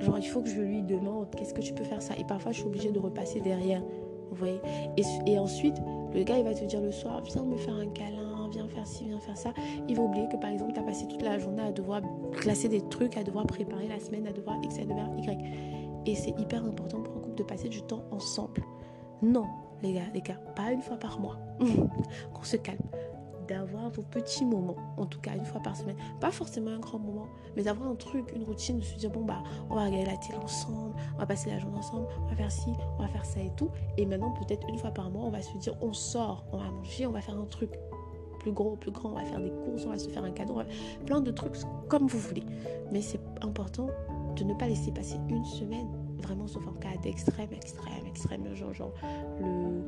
[0.00, 2.14] Genre, il faut que je lui demande, qu'est-ce que tu peux faire ça?
[2.18, 3.82] Et parfois, je suis obligée de repasser derrière.
[4.30, 4.60] Vous voyez
[5.26, 5.76] et, ensuite,
[6.12, 8.86] le gars, il va te dire le soir, viens me faire un câlin, viens faire
[8.86, 9.52] ci, viens faire ça.
[9.88, 12.00] Il va oublier que, par exemple, tu as passé toute la journée à devoir
[12.32, 15.38] classer des trucs, à devoir préparer la semaine, à devoir X, à devoir Y.
[16.06, 18.62] Et c'est hyper important pour un couple de passer du temps ensemble.
[19.22, 19.46] Non,
[19.82, 21.38] les gars, les gars, pas une fois par mois.
[22.34, 22.78] Qu'on se calme.
[23.48, 25.96] D'avoir vos petits moments, en tout cas une fois par semaine.
[26.20, 29.24] Pas forcément un grand moment, mais d'avoir un truc, une routine, de se dire bon,
[29.24, 32.36] bah, on va regarder la télé ensemble, on va passer la journée ensemble, on va
[32.36, 33.70] faire ci, on va faire ça et tout.
[33.96, 36.70] Et maintenant, peut-être une fois par mois, on va se dire on sort, on va
[36.70, 37.70] manger, on va faire un truc
[38.40, 40.60] plus gros, plus grand, on va faire des courses, on va se faire un cadeau,
[41.04, 41.56] plein de trucs
[41.88, 42.44] comme vous voulez.
[42.92, 43.88] Mais c'est important
[44.36, 45.88] de ne pas laisser passer une semaine,
[46.22, 48.92] vraiment sauf en cas d'extrême, extrême, extrême, genre, genre
[49.40, 49.82] le,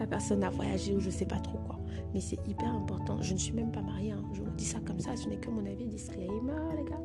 [0.00, 1.78] la personne a voyagé ou je sais pas trop quoi.
[2.14, 3.20] Mais c'est hyper important.
[3.20, 4.24] Je ne suis même pas mariée, hein.
[4.32, 7.00] je vous dis ça comme ça, ce n'est que mon avis disclaimer, les gars.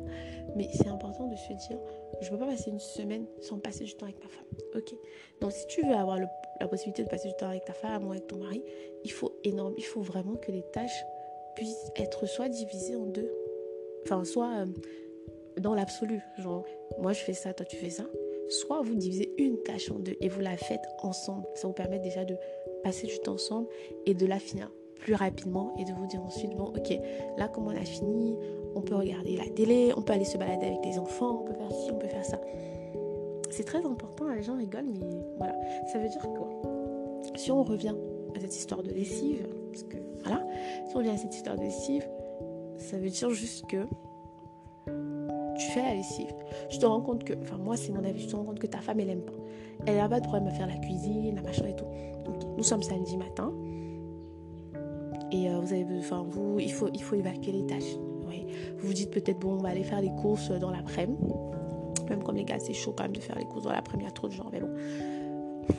[0.56, 1.78] Mais c'est important de se dire,
[2.20, 4.46] je ne peux pas passer une semaine sans passer du temps avec ma femme.
[4.74, 4.94] Ok.
[5.40, 6.18] Donc si tu veux avoir
[6.60, 8.64] la possibilité de passer du temps avec ta femme ou avec ton mari,
[9.04, 11.04] il faut énorme, il faut vraiment que les tâches
[11.54, 13.30] puissent être soit divisées en deux,
[14.04, 14.66] enfin soit euh,
[15.60, 16.64] dans l'absolu, genre
[16.98, 18.04] moi je fais ça, toi tu fais ça.
[18.48, 21.46] Soit vous divisez une tâche en deux et vous la faites ensemble.
[21.54, 22.36] Ça vous permet déjà de
[22.86, 23.66] passer du temps ensemble
[24.06, 24.70] et de la finir
[25.00, 26.96] plus rapidement et de vous dire ensuite, bon, ok,
[27.36, 28.36] là, comme on a fini,
[28.76, 31.54] on peut regarder la télé, on peut aller se balader avec les enfants, on peut
[31.54, 32.40] faire ci, on peut faire ça.
[33.50, 35.04] C'est très important, les gens rigolent, mais
[35.36, 35.56] voilà.
[35.92, 36.48] Ça veut dire quoi?
[37.34, 37.96] Si on revient
[38.36, 40.46] à cette histoire de lessive, parce que voilà,
[40.88, 42.06] si on revient à cette histoire de lessive,
[42.78, 43.84] ça veut dire juste que
[45.58, 46.32] tu fais la lessive,
[46.70, 48.68] je te rends compte que, enfin moi c'est mon avis, je te rends compte que
[48.68, 49.32] ta femme elle aime pas.
[49.84, 51.84] Elle n'a pas de problème à faire la cuisine, la machin et tout.
[52.24, 53.52] Donc, nous sommes samedi matin,
[55.32, 57.96] et euh, vous avez enfin vous il faut il faut évacuer les tâches.
[58.78, 61.32] Vous vous dites peut-être bon on va aller faire les courses dans l'après-midi
[62.10, 64.08] même comme les gars c'est chaud quand même de faire les courses dans l'après-midi il
[64.08, 64.70] y a trop de gens mais bon.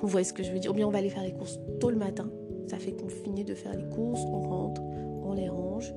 [0.02, 0.72] Vous voyez ce que je veux dire.
[0.72, 2.30] Ou bien on va aller faire les courses tôt le matin.
[2.68, 4.82] Ça fait qu'on finit de faire les courses on rentre
[5.24, 5.94] on les range.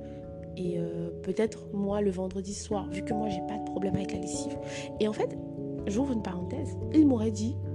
[0.57, 4.13] Et euh, peut-être moi le vendredi soir vu que moi j'ai pas de problème avec
[4.13, 4.57] la lessive.
[4.99, 5.37] Et en fait
[5.87, 6.77] j'ouvre une parenthèse.
[6.93, 7.70] Il m'aurait dit euh,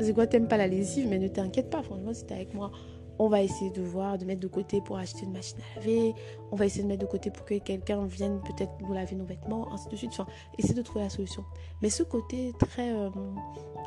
[0.00, 2.70] c'est quoi t'aimes pas la lessive mais ne t'inquiète pas franchement si t'es avec moi
[3.18, 6.14] on va essayer de voir, de mettre de côté pour acheter une machine à laver.
[6.50, 9.24] On va essayer de mettre de côté pour que quelqu'un vienne peut-être nous laver nos
[9.24, 10.10] vêtements, ainsi de suite.
[10.12, 10.26] Enfin,
[10.58, 11.44] essayer de trouver la solution.
[11.82, 13.10] Mais ce côté très, euh,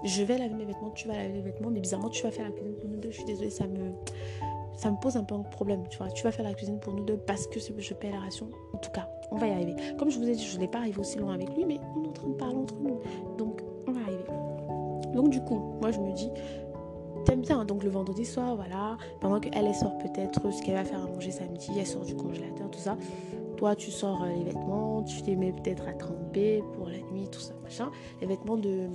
[0.04, 2.46] je vais laver mes vêtements, tu vas laver les vêtements, mais bizarrement tu vas faire
[2.46, 3.12] la cuisine pour nous deux.
[3.12, 3.92] Je suis désolée, ça me,
[4.78, 5.84] ça me pose un peu un problème.
[5.90, 8.20] Tu vois, tu vas faire la cuisine pour nous deux parce que je paye la
[8.20, 8.50] ration.
[8.74, 9.76] En tout cas, on va y arriver.
[9.98, 12.04] Comme je vous ai dit, je n'ai pas arrivé aussi loin avec lui, mais on
[12.04, 13.02] est en train de parler entre nous.
[13.38, 13.62] Donc.
[15.18, 16.30] Donc du coup, moi je me dis,
[17.26, 17.66] t'aimes bien.
[17.66, 21.08] Donc le vendredi soir, voilà, pendant qu'elle elle sort peut-être ce qu'elle va faire à
[21.08, 22.96] manger samedi, elle sort du congélateur, tout ça.
[23.58, 27.28] Toi, tu sors euh, les vêtements, tu les mets peut-être à tremper pour la nuit,
[27.32, 27.90] tout ça, machin.
[28.22, 28.88] Les vêtements de,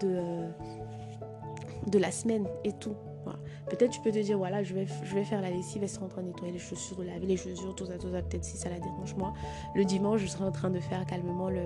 [0.00, 0.48] de, euh,
[1.86, 2.94] de la semaine et tout.
[3.68, 6.06] Peut-être tu peux te dire, voilà, je vais, je vais faire la lessive, elle sera
[6.06, 8.22] en train de nettoyer les chaussures, laver les chaussures, tout ça, tout ça.
[8.22, 9.32] Peut-être si ça la dérange, moi.
[9.74, 11.62] Le dimanche, je serai en train de faire calmement le,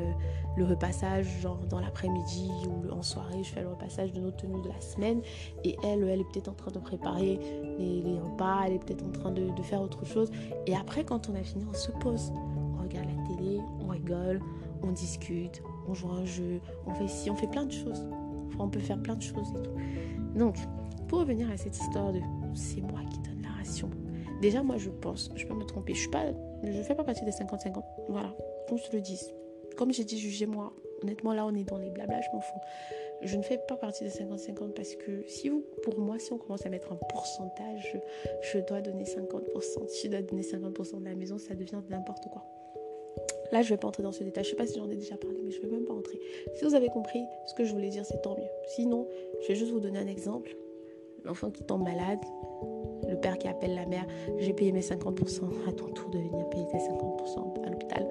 [0.57, 4.63] le repassage, genre dans l'après-midi ou en soirée, je fais le repassage de nos tenues
[4.63, 5.21] de la semaine.
[5.65, 7.39] Et elle, elle est peut-être en train de préparer
[7.79, 10.31] les, les repas, elle est peut-être en train de, de faire autre chose.
[10.67, 12.33] Et après, quand on a fini, on se pose.
[12.79, 14.41] On regarde la télé, on rigole,
[14.83, 18.07] on discute, on joue un jeu, on fait ci, on fait plein de choses.
[18.49, 20.39] Enfin, on peut faire plein de choses et tout.
[20.39, 20.57] Donc,
[21.09, 22.21] pour revenir à cette histoire de
[22.55, 23.91] c'est moi qui donne la ration.
[24.41, 25.95] Déjà, moi, je pense, je peux me tromper.
[25.95, 26.09] Je
[26.69, 27.83] ne fais pas partie des 50-50.
[28.09, 28.35] Voilà,
[28.69, 29.33] qu'on se le dise.
[29.77, 30.73] Comme j'ai dit, jugez-moi.
[31.03, 32.59] Honnêtement, là, on est dans les blabla, je m'en fous.
[33.23, 36.39] Je ne fais pas partie des 50-50 parce que si vous, pour moi, si on
[36.39, 37.97] commence à mettre un pourcentage,
[38.53, 39.89] je, dois donner 50%.
[39.89, 42.45] Si je dois donner 50% de la maison, ça devient n'importe quoi.
[43.51, 44.45] Là, je ne vais pas entrer dans ce détail.
[44.45, 45.95] Je ne sais pas si j'en ai déjà parlé, mais je ne vais même pas
[45.95, 46.21] entrer.
[46.55, 48.51] Si vous avez compris ce que je voulais dire, c'est tant mieux.
[48.69, 49.09] Sinon,
[49.43, 50.55] je vais juste vous donner un exemple
[51.25, 52.21] l'enfant qui tombe malade,
[53.09, 54.07] le père qui appelle la mère,
[54.39, 58.09] j'ai payé mes 50%, à ton tour de venir payer tes 50% à l'hôpital.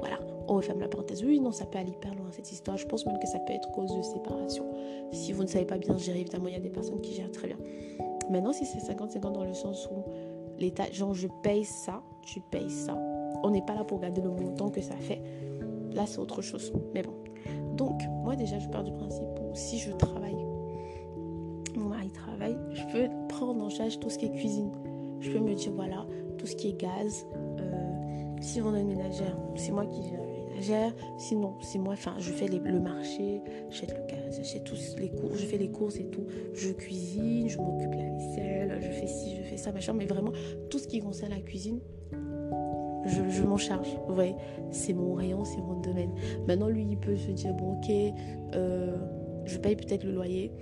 [0.00, 1.22] Voilà, on referme la parenthèse.
[1.24, 2.76] Oui, non, ça peut aller hyper loin cette histoire.
[2.76, 4.64] Je pense même que ça peut être cause de séparation.
[5.12, 7.32] Si vous ne savez pas bien gérer, évidemment, il y a des personnes qui gèrent
[7.32, 7.58] très bien.
[8.30, 10.04] Maintenant, si c'est 50-50 dans le sens où
[10.58, 12.96] l'État, genre je paye ça, tu payes ça.
[13.42, 15.22] On n'est pas là pour regarder le montant que ça fait.
[15.92, 16.72] Là, c'est autre chose.
[16.94, 17.14] Mais bon.
[17.76, 20.47] Donc, moi déjà, je pars du principe où si je travaille
[22.92, 24.70] peux prendre en charge tout ce qui est cuisine.
[25.20, 27.26] Je peux me dire, voilà, tout ce qui est gaz.
[27.34, 27.88] Euh,
[28.40, 30.94] si on a une ménagère, c'est moi qui gère la ménagère.
[31.18, 35.38] Sinon, c'est moi, enfin, je fais le marché, j'achète le gaz, j'achète tous les courses,
[35.38, 36.24] je fais les courses et tout.
[36.54, 39.92] Je cuisine, je m'occupe de la vaisselle, je fais ci, je fais ça, machin.
[39.92, 40.32] Mais vraiment,
[40.70, 41.80] tout ce qui concerne la cuisine,
[43.06, 43.88] je, m'en charge.
[44.06, 44.34] Vous voyez,
[44.70, 46.12] c'est mon rayon, c'est mon domaine.
[46.46, 47.90] Maintenant, lui, il peut se dire, bon, ok,
[48.54, 48.96] euh,
[49.44, 50.52] je paye peut-être le loyer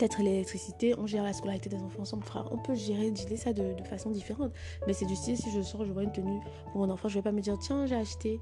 [0.00, 2.24] peut-être l'électricité, on gère la scolarité des enfants ensemble.
[2.50, 4.50] On peut gérer, gérer ça de, façon différente.
[4.86, 6.40] Mais c'est du style, si je sors, je vois une tenue
[6.72, 8.40] pour mon enfant, je vais pas me dire, tiens, j'ai acheté,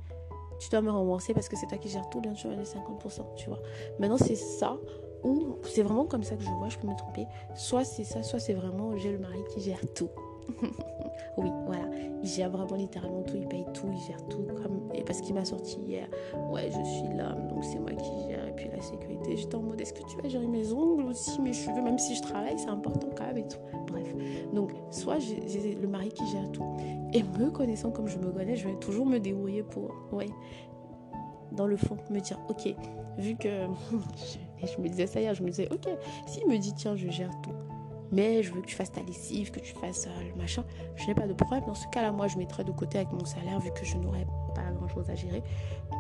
[0.61, 3.35] tu dois me rembourser parce que c'est toi qui gères tout, bien sûr, les 50%,
[3.37, 3.59] tu vois.
[3.99, 4.77] Maintenant, c'est ça,
[5.25, 7.27] ou c'est vraiment comme ça que je vois, je peux me tromper.
[7.57, 10.11] Soit c'est ça, soit c'est vraiment, j'ai le mari qui gère tout.
[11.37, 11.85] oui, voilà.
[12.23, 14.45] Il gère vraiment littéralement tout, il paye tout, il gère tout.
[14.63, 14.91] Comme...
[14.95, 16.09] Et parce qu'il m'a sorti hier,
[16.51, 18.47] ouais, je suis là, donc c'est moi qui gère.
[18.47, 21.41] Et puis la sécurité, j'étais en mode, est-ce que tu vas gérer mes ongles aussi,
[21.41, 23.59] mes cheveux, même si je travaille, c'est important quand même et tout.
[23.87, 24.15] Bref.
[24.53, 26.65] Donc, soit j'ai le mari qui gère tout.
[27.13, 30.29] Et me connaissant comme je me connais, je vais toujours me débrouiller pour, ouais,
[31.53, 32.75] dans le fond, me dire, ok,
[33.19, 33.49] vu que.
[34.63, 35.89] et je me disais ça hier, je me disais, ok,
[36.27, 37.53] s'il me dit, tiens, je gère tout
[38.13, 40.65] mais je veux que tu fasses ta lessive, que tu fasses euh, le machin.
[40.97, 41.65] Je n'ai pas de problème.
[41.67, 44.27] Dans ce cas-là, moi, je mettrai de côté avec mon salaire, vu que je n'aurai
[44.55, 45.43] pas grand-chose à gérer,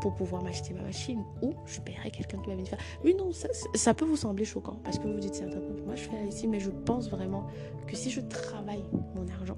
[0.01, 1.23] pour pouvoir m'acheter ma machine.
[1.43, 2.79] Ou je paierai quelqu'un qui va venir faire.
[3.05, 5.95] Oui, non, ça, ça, peut vous sembler choquant, parce que vous vous dites, certainement, moi,
[5.95, 7.47] je fais la lessive, mais je pense vraiment
[7.87, 8.85] que si je travaille
[9.15, 9.57] mon argent,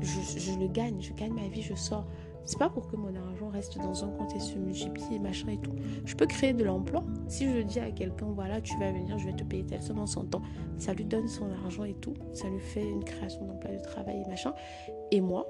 [0.00, 2.04] je le gagne, je gagne ma vie, je sors.
[2.46, 5.48] C'est pas pour que mon argent reste dans un compte et se multiplie et machin
[5.48, 5.72] et tout.
[6.04, 7.02] Je peux créer de l'emploi.
[7.28, 9.98] Si je dis à quelqu'un, voilà, tu vas venir, je vais te payer telle somme
[9.98, 10.42] en son temps,
[10.76, 12.14] ça lui donne son argent et tout.
[12.32, 14.52] Ça lui fait une création d'emploi de travail et machin.
[15.10, 15.48] Et moi,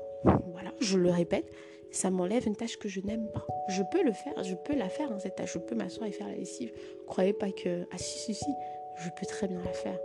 [0.53, 1.51] voilà, je le répète,
[1.91, 3.47] ça m'enlève une tâche que je n'aime pas.
[3.69, 5.55] Je peux le faire, je peux la faire, hein, cette tâche.
[5.55, 6.73] Je peux m'asseoir et faire la lessive.
[7.07, 8.51] Croyez pas que, ah si, si, si,
[8.97, 9.99] je peux très bien la faire.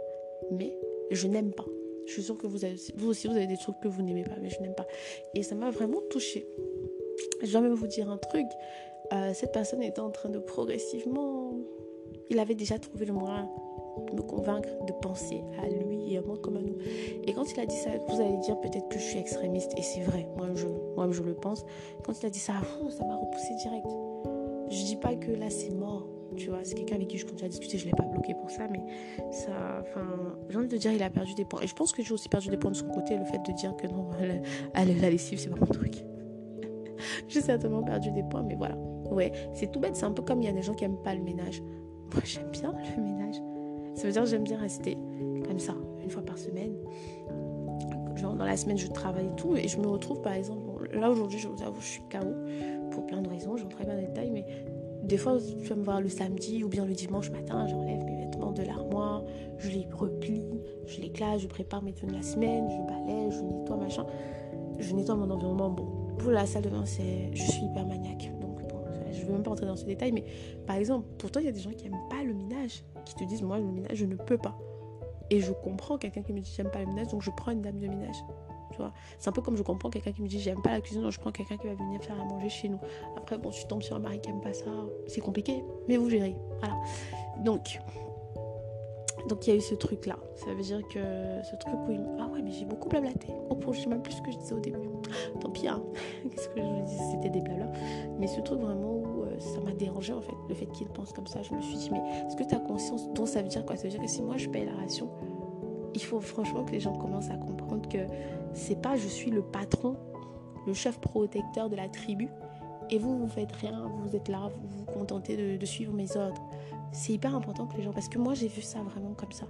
[0.51, 0.75] Mais
[1.11, 1.65] je n'aime pas.
[2.05, 4.23] Je suis sûre que vous, avez, vous aussi, vous avez des trucs que vous n'aimez
[4.23, 4.87] pas, mais je n'aime pas.
[5.35, 6.47] Et ça m'a vraiment touchée.
[7.41, 8.47] Je dois même vous dire un truc.
[9.13, 11.53] Euh, cette personne était en train de progressivement.
[12.29, 13.49] Il avait déjà trouvé le moyen
[14.07, 16.77] de me convaincre de penser à lui et à moi comme à nous.
[17.25, 19.73] Et quand il a dit ça, vous allez dire peut-être que je suis extrémiste.
[19.77, 21.65] Et c'est vrai, moi je, moi je le pense.
[22.03, 22.53] Quand il a dit ça,
[22.89, 23.87] ça m'a repoussé direct.
[24.69, 26.07] Je dis pas que là c'est mort.
[26.37, 28.35] Tu vois, c'est quelqu'un avec qui je continue à discuter, je ne l'ai pas bloqué
[28.35, 28.81] pour ça, mais
[29.31, 29.81] ça.
[29.81, 30.05] Enfin,
[30.47, 31.61] j'ai envie de dire, il a perdu des points.
[31.61, 33.51] Et je pense que j'ai aussi perdu des points de son côté, le fait de
[33.53, 36.03] dire que non, la, la lessive, c'est pas mon truc.
[37.27, 38.75] J'ai certainement perdu des points, mais voilà.
[39.11, 39.95] Ouais, c'est tout bête.
[39.95, 41.61] C'est un peu comme il y a des gens qui aiment pas le ménage.
[42.13, 43.35] Moi, j'aime bien le ménage.
[43.95, 44.97] Ça veut dire que j'aime bien rester
[45.47, 46.75] comme ça, une fois par semaine.
[48.15, 49.55] Genre, dans la semaine, je travaille et tout.
[49.55, 52.27] Et je me retrouve, par exemple, là aujourd'hui, je vous avoue, je suis KO
[52.91, 53.57] pour plein de raisons.
[53.57, 54.45] Je très bien en détail, mais
[55.03, 58.25] des fois, tu vas me voir le samedi ou bien le dimanche matin, j'enlève mes
[58.25, 59.23] vêtements de l'armoire,
[59.57, 60.45] je les replie,
[60.85, 64.05] je les classe, je prépare mes tenues de la semaine, je balaye, je nettoie, machin.
[64.77, 65.69] Je nettoie mon environnement.
[65.69, 65.87] Bon,
[66.19, 68.31] pour la salle de bain, c'est, je suis hyper maniaque.
[68.39, 70.11] Donc, bon, je ne veux même pas entrer dans ce détail.
[70.11, 70.23] Mais
[70.67, 73.23] par exemple, pourtant, il y a des gens qui n'aiment pas le ménage, qui te
[73.23, 74.57] disent, moi, le ménage, je ne peux pas.
[75.31, 77.61] Et je comprends quelqu'un qui me dit, j'aime pas le ménage, donc je prends une
[77.61, 78.17] dame de ménage.
[78.71, 80.81] Tu vois, c'est un peu comme je comprends quelqu'un qui me dit, j'aime pas la
[80.81, 82.79] cuisine, donc je prends quelqu'un qui va venir faire à manger chez nous.
[83.17, 84.69] Après, bon, tu tombes sur un mari qui aime pas ça,
[85.07, 86.35] c'est compliqué, mais vous gérez.
[86.59, 86.75] Voilà.
[87.43, 87.79] Donc,
[89.27, 90.17] donc il y a eu ce truc là.
[90.35, 90.99] Ça veut dire que
[91.43, 92.01] ce truc où il...
[92.19, 93.27] Ah ouais mais j'ai beaucoup blablaté.
[93.49, 94.79] Au point je sais même plus ce que je disais au début.
[95.39, 95.81] Tant pis hein.
[96.29, 97.71] Qu'est-ce que je vous disais C'était des blablas.
[98.17, 100.35] Mais ce truc vraiment où euh, ça m'a dérangé en fait.
[100.47, 101.41] Le fait qu'il pense comme ça.
[101.41, 103.75] Je me suis dit mais est-ce que tu as conscience dont ça veut dire quoi?
[103.75, 105.09] Ça veut dire que si moi je paye la ration,
[105.93, 107.99] il faut franchement que les gens commencent à comprendre que
[108.53, 109.95] c'est pas je suis le patron,
[110.65, 112.29] le chef protecteur de la tribu.
[112.91, 116.41] Et vous, vous faites rien, vous êtes là, vous vous contentez de suivre mes ordres.
[116.91, 119.45] C'est hyper important que les gens, parce que moi j'ai vu ça vraiment comme ça.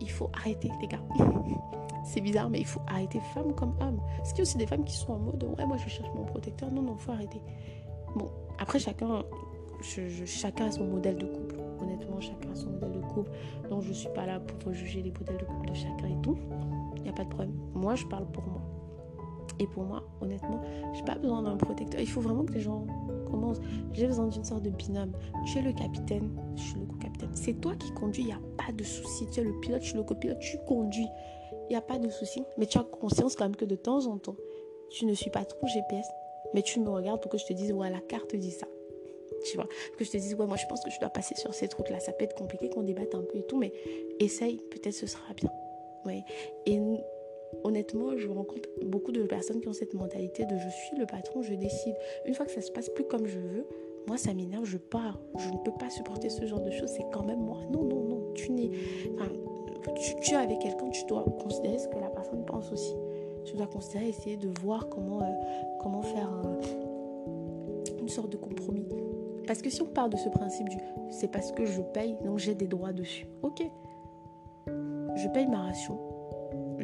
[0.00, 1.02] Il faut arrêter les gars.
[2.04, 4.00] c'est bizarre, mais il faut arrêter femme comme homme.
[4.18, 6.10] Parce qu'il y a aussi des femmes qui sont en mode ouais moi je cherche
[6.14, 6.70] mon protecteur.
[6.70, 7.40] Non non, faut arrêter.
[8.16, 9.22] Bon après chacun,
[9.80, 11.56] chacun a son modèle de couple.
[11.80, 13.30] Honnêtement chacun a son modèle de couple.
[13.70, 16.36] Donc je suis pas là pour juger les modèles de couple de chacun et tout.
[16.96, 17.54] Il n'y a pas de problème.
[17.74, 18.60] Moi je parle pour moi.
[19.60, 20.60] Et pour moi, honnêtement,
[20.94, 22.00] j'ai pas besoin d'un protecteur.
[22.00, 22.86] Il faut vraiment que les gens
[23.92, 25.12] j'ai besoin d'une sorte de binôme.
[25.46, 27.30] Tu es le capitaine, je suis le co-capitaine.
[27.34, 29.26] C'est toi qui conduis, il n'y a pas de souci.
[29.32, 31.08] Tu es le pilote, je suis le copilote, tu conduis.
[31.68, 32.42] Il n'y a pas de souci.
[32.58, 34.36] Mais tu as conscience quand même que de temps en temps,
[34.90, 36.06] tu ne suis pas trop GPS,
[36.54, 38.66] mais tu me regardes pour que je te dise, ouais, la carte dit ça.
[39.44, 39.66] Tu vois,
[39.98, 42.00] que je te dise, ouais, moi je pense que je dois passer sur cette route-là.
[42.00, 43.72] Ça peut être compliqué qu'on débatte un peu et tout, mais
[44.20, 45.50] essaye, peut-être ce sera bien.
[46.04, 46.24] Ouais.
[46.66, 46.80] Et
[47.62, 51.42] honnêtement, je rencontre beaucoup de personnes qui ont cette mentalité de je suis le patron,
[51.42, 51.94] je décide.
[52.26, 53.66] Une fois que ça se passe plus comme je veux,
[54.06, 55.18] moi ça m'énerve, je pars.
[55.38, 57.58] Je ne peux pas supporter ce genre de choses, c'est quand même moi.
[57.70, 58.70] Non, non, non, tu n'es.
[59.14, 59.30] Enfin,
[60.22, 62.94] tu, es avec quelqu'un, tu dois considérer ce que la personne pense aussi.
[63.44, 65.30] Tu dois considérer, essayer de voir comment, euh,
[65.80, 66.30] comment faire
[68.00, 68.86] une sorte de compromis.
[69.46, 70.78] Parce que si on part de ce principe du
[71.10, 73.26] c'est parce que je paye, donc j'ai des droits dessus.
[73.42, 73.62] Ok.
[74.66, 76.13] Je paye ma ration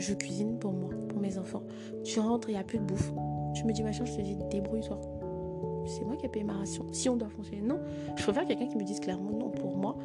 [0.01, 1.63] je cuisine pour moi, pour mes enfants.
[2.05, 3.13] Tu rentres, il n'y a plus de bouffe.
[3.55, 5.01] Tu me dis machin, je te dis débrouille-toi.
[5.87, 6.87] C'est moi qui ai payé ma ration.
[6.93, 7.81] Si on doit fonctionner, non.
[8.17, 9.51] Je préfère quelqu'un qui me dise clairement non.
[9.51, 9.97] Pour moi,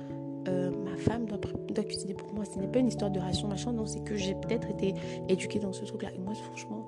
[0.48, 1.40] euh, ma femme doit,
[1.70, 2.46] doit, cuisiner pour moi.
[2.46, 3.72] Ce n'est pas une histoire de ration, machin.
[3.72, 4.94] Non, c'est que j'ai peut-être été
[5.30, 6.10] éduquée dans ce truc-là.
[6.16, 6.86] Et moi, franchement,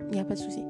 [0.00, 0.62] il n'y a pas de souci.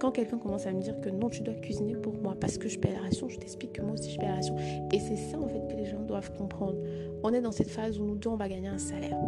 [0.00, 2.68] Quand quelqu'un commence à me dire que non, tu dois cuisiner pour moi parce que
[2.68, 4.56] je paye la ration, je t'explique que moi aussi je paye la ration.
[4.92, 6.78] Et c'est ça en fait que les gens doivent comprendre.
[7.22, 9.18] On est dans cette phase où nous deux, on va gagner un salaire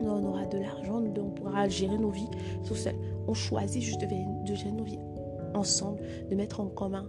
[0.00, 2.30] on aura de l'argent, on pourra gérer nos vies
[2.66, 2.94] tout seul.
[3.26, 4.98] On choisit juste de, gérer nos vies
[5.54, 7.08] ensemble, de mettre en commun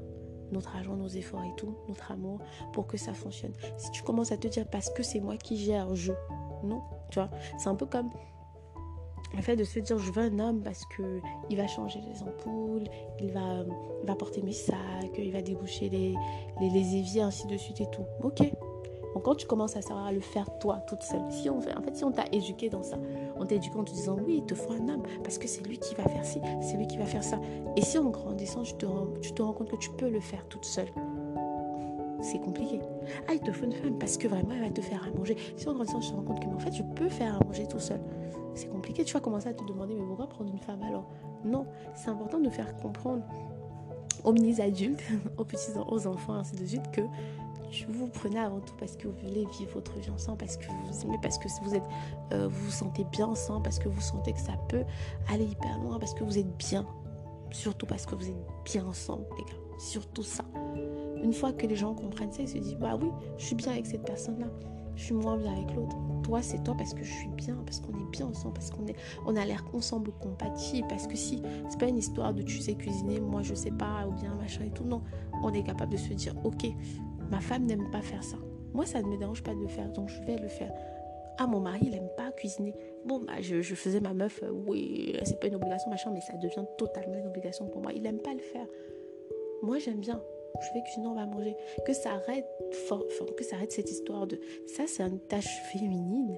[0.52, 2.40] notre argent, nos efforts et tout, notre amour,
[2.74, 3.54] pour que ça fonctionne.
[3.78, 6.12] Si tu commences à te dire parce que c'est moi qui gère, je.
[6.64, 7.30] Non, tu vois.
[7.58, 8.10] C'est un peu comme
[9.36, 11.20] le fait de se dire je veux un homme parce que
[11.50, 12.86] il va changer les ampoules,
[13.20, 13.64] il va,
[14.04, 14.78] va porter mes sacs,
[15.18, 16.16] il va déboucher les,
[16.60, 18.06] les, les éviers, ainsi de suite et tout.
[18.24, 18.42] Ok,
[19.24, 21.96] Quand tu commences à savoir le faire toi, toute seule, si on fait, en fait,
[21.96, 22.98] si on t'a éduqué dans ça,
[23.38, 25.66] on t'a éduqué en te disant oui, il te faut un homme parce que c'est
[25.66, 27.40] lui qui va faire ci, c'est lui qui va faire ça.
[27.76, 30.20] Et si en grandissant, tu te rends, tu te rends compte que tu peux le
[30.20, 30.90] faire toute seule,
[32.22, 32.82] c'est compliqué.
[33.28, 35.38] Ah, il te faut une femme parce que vraiment, elle va te faire à manger.
[35.56, 37.68] Si en grandissant, tu te rends compte que, en fait, je peux faire à manger
[37.68, 38.00] tout seul.
[38.56, 39.04] C'est compliqué.
[39.04, 41.06] Tu vas commencer à te demander, mais pourquoi prendre une femme alors?
[41.46, 41.66] Non,
[41.96, 43.24] c'est important de faire comprendre
[44.24, 45.02] aux mini-adultes,
[45.38, 47.02] aux petits aux enfants, ainsi de suite, que
[47.90, 51.06] vous prenez avant tout parce que vous voulez vivre votre vie ensemble, parce que vous
[51.06, 51.84] aimez, parce que vous êtes,
[52.34, 54.84] euh, vous sentez bien ensemble, parce que vous sentez que ça peut
[55.32, 56.86] aller hyper loin, parce que vous êtes bien.
[57.52, 59.60] Surtout parce que vous êtes bien ensemble, les gars.
[59.80, 60.44] Surtout ça.
[61.24, 63.72] Une fois que les gens comprennent ça, ils se disent Bah oui, je suis bien
[63.72, 64.48] avec cette personne-là.
[64.96, 65.96] Je suis moins bien avec l'autre.
[66.24, 68.86] Toi, c'est toi parce que je suis bien, parce qu'on est bien ensemble, parce qu'on
[69.26, 70.88] on a l'air ensemble compatible.
[70.90, 74.06] Parce que si, c'est pas une histoire de tu sais cuisiner, moi je sais pas,
[74.08, 74.84] ou bien machin et tout.
[74.84, 75.02] Non,
[75.42, 76.68] on est capable de se dire Ok,
[77.30, 78.38] ma femme n'aime pas faire ça.
[78.74, 80.72] Moi, ça ne me dérange pas de le faire, donc je vais le faire.
[81.38, 82.76] Ah, mon mari, il n'aime pas cuisiner.
[83.06, 86.34] Bon, bah, je, faisais ma meuf, euh, oui, c'est pas une obligation, machin, mais ça
[86.34, 87.94] devient totalement une obligation pour moi.
[87.94, 88.68] Il n'aime pas le faire.
[89.62, 90.22] Moi, j'aime bien
[90.62, 91.56] je vais cuisiner, on va manger.
[91.86, 92.46] Que ça arrête,
[93.38, 96.38] que ça arrête cette histoire de ça, c'est une tâche féminine.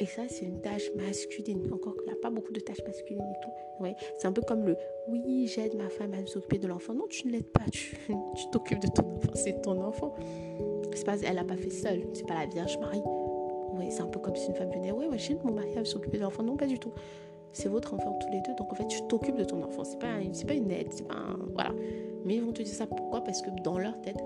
[0.00, 1.68] Et ça, c'est une tâche masculine.
[1.72, 3.82] Encore qu'il n'y a pas beaucoup de tâches masculines et tout.
[3.82, 3.94] Ouais.
[4.18, 4.76] C'est un peu comme le
[5.08, 6.94] oui, j'aide ma femme à s'occuper de l'enfant.
[6.94, 7.64] Non, tu ne l'aides pas.
[7.70, 7.96] Tu
[8.52, 9.32] t'occupes de ton enfant.
[9.34, 10.14] C'est ton enfant.
[11.04, 12.02] Pas, elle n'a pas fait seule.
[12.12, 13.00] C'est pas la Vierge Marie.
[13.78, 14.92] Ouais, c'est un peu comme si une femme venait.
[14.92, 16.42] Ouais, ouais j'aide mon mari à s'occuper de l'enfant.
[16.42, 16.92] Non, pas du tout.
[17.52, 18.54] C'est votre enfant tous les deux.
[18.56, 19.84] Donc en fait, tu t'occupes de ton enfant.
[19.84, 20.92] C'est pas, pas une aide.
[21.54, 21.72] Voilà.
[22.24, 23.22] Mais ils vont te dire ça pourquoi?
[23.22, 24.18] Parce que dans leur tête,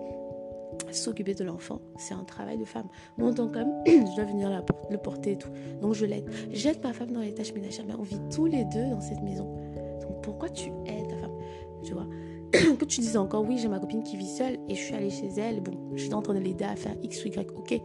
[0.90, 2.86] s'occuper de l'enfant, c'est un travail de femme.
[3.18, 5.50] Moi, en tant qu'homme, je dois venir le porter et tout.
[5.80, 6.28] Donc, je l'aide.
[6.50, 9.22] J'aide ma femme dans les tâches ménagères, mais on vit tous les deux dans cette
[9.22, 9.44] maison.
[10.00, 11.36] Donc, pourquoi tu aides ta femme?
[11.82, 12.06] Tu vois
[12.78, 15.10] Que tu dises encore, oui, j'ai ma copine qui vit seule et je suis allée
[15.10, 15.60] chez elle.
[15.60, 17.50] Bon, je suis en train de l'aider à faire X ou Y.
[17.56, 17.80] Ok.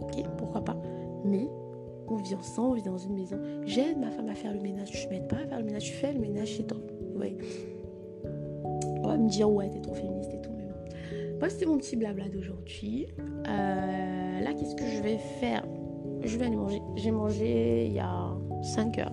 [0.00, 0.76] Ok, pourquoi pas.
[1.24, 1.48] Mais
[2.08, 3.38] on vit ensemble, on vit dans une maison.
[3.64, 4.90] J'aide ma femme à faire le ménage.
[4.90, 6.78] Tu m'aides pas à faire le ménage, tu fais le ménage chez toi.
[7.14, 7.36] Oui
[9.02, 10.32] on va me dire ouais t'es trop féministe
[11.42, 13.08] bon c'était mon petit blabla d'aujourd'hui.
[13.18, 15.66] Euh, là qu'est-ce que je vais faire?
[16.22, 18.30] Je vais aller manger j'ai mangé il y a
[18.62, 19.12] 5 heures.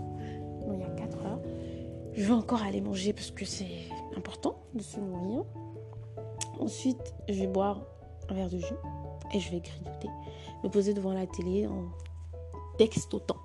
[0.68, 1.42] Non il y a 4 heures.
[2.14, 5.44] Je vais encore aller manger parce que c'est important de se nourrir.
[6.60, 7.82] Ensuite je vais boire
[8.30, 8.76] un verre de jus
[9.34, 10.10] et je vais grignoter
[10.64, 11.90] me poser devant la télé en
[12.78, 13.38] textotant.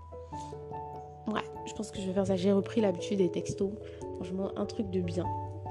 [1.27, 2.37] Ouais je pense que je vais faire ça.
[2.37, 3.73] J'ai repris l'habitude des textos.
[4.17, 5.25] Franchement un truc de bien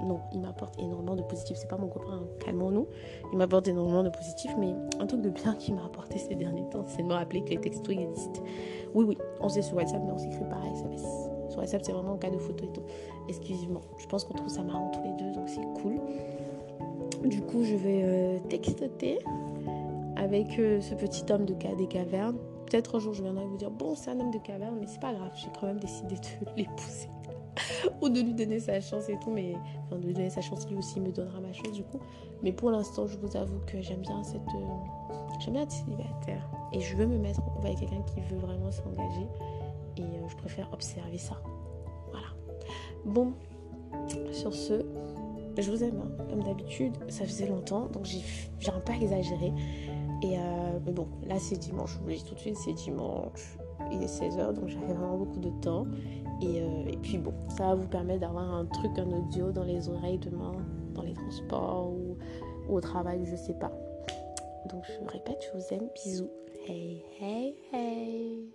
[0.04, 1.58] non, il m'apporte énormément de positif.
[1.58, 2.28] C'est pas mon copain, hein.
[2.40, 2.88] calmons-nous.
[3.32, 6.68] Il m'apporte énormément de positif, mais un truc de bien qui m'a apporté ces derniers
[6.70, 8.42] temps, c'est de me rappeler que les textos existent.
[8.94, 11.04] Oui, oui, on sait sur WhatsApp, mais on s'écrit par SMS.
[11.50, 12.84] Sur WhatsApp, c'est vraiment en cas de photo et tout.
[13.28, 13.82] Exclusivement.
[13.98, 16.00] Je pense qu'on trouve ça marrant tous les deux, donc c'est cool.
[17.26, 19.20] Du coup, je vais euh, texter
[20.16, 22.38] avec euh, ce petit homme de des cavernes.
[22.66, 25.00] Peut-être un jour, je viendrai vous dire bon, c'est un homme de caverne, mais c'est
[25.00, 27.10] pas grave, j'ai quand même décidé de l'épouser.
[28.02, 30.68] ou de lui donner sa chance et tout, mais enfin de lui donner sa chance,
[30.70, 32.00] lui aussi me donnera ma chance du coup.
[32.42, 36.50] Mais pour l'instant, je vous avoue que j'aime bien cette, euh, j'aime bien être célibataire
[36.74, 39.28] et je veux me mettre avec quelqu'un qui veut vraiment s'engager
[39.98, 41.42] et euh, je préfère observer ça.
[42.12, 42.28] Voilà.
[43.06, 43.34] Bon,
[44.32, 44.84] sur ce,
[45.58, 46.24] je vous aime hein.
[46.30, 46.94] comme d'habitude.
[47.10, 49.54] Ça faisait longtemps, donc j'ai un peu exagéré.
[50.22, 52.74] Et euh, mais bon, là c'est dimanche, je vous le dis tout de suite, c'est
[52.74, 53.58] dimanche,
[53.92, 55.86] il est 16h, donc j'avais vraiment beaucoup de temps.
[56.42, 59.88] Euh, et, puis bon, ça va vous permettre d'avoir un truc, un audio dans les
[59.90, 60.54] oreilles demain,
[60.94, 62.18] dans les transports ou,
[62.68, 63.72] ou au travail, je sais pas.
[64.70, 66.32] Donc je répète, je vous aime, bisous.
[66.68, 68.50] Hey, hey, hey.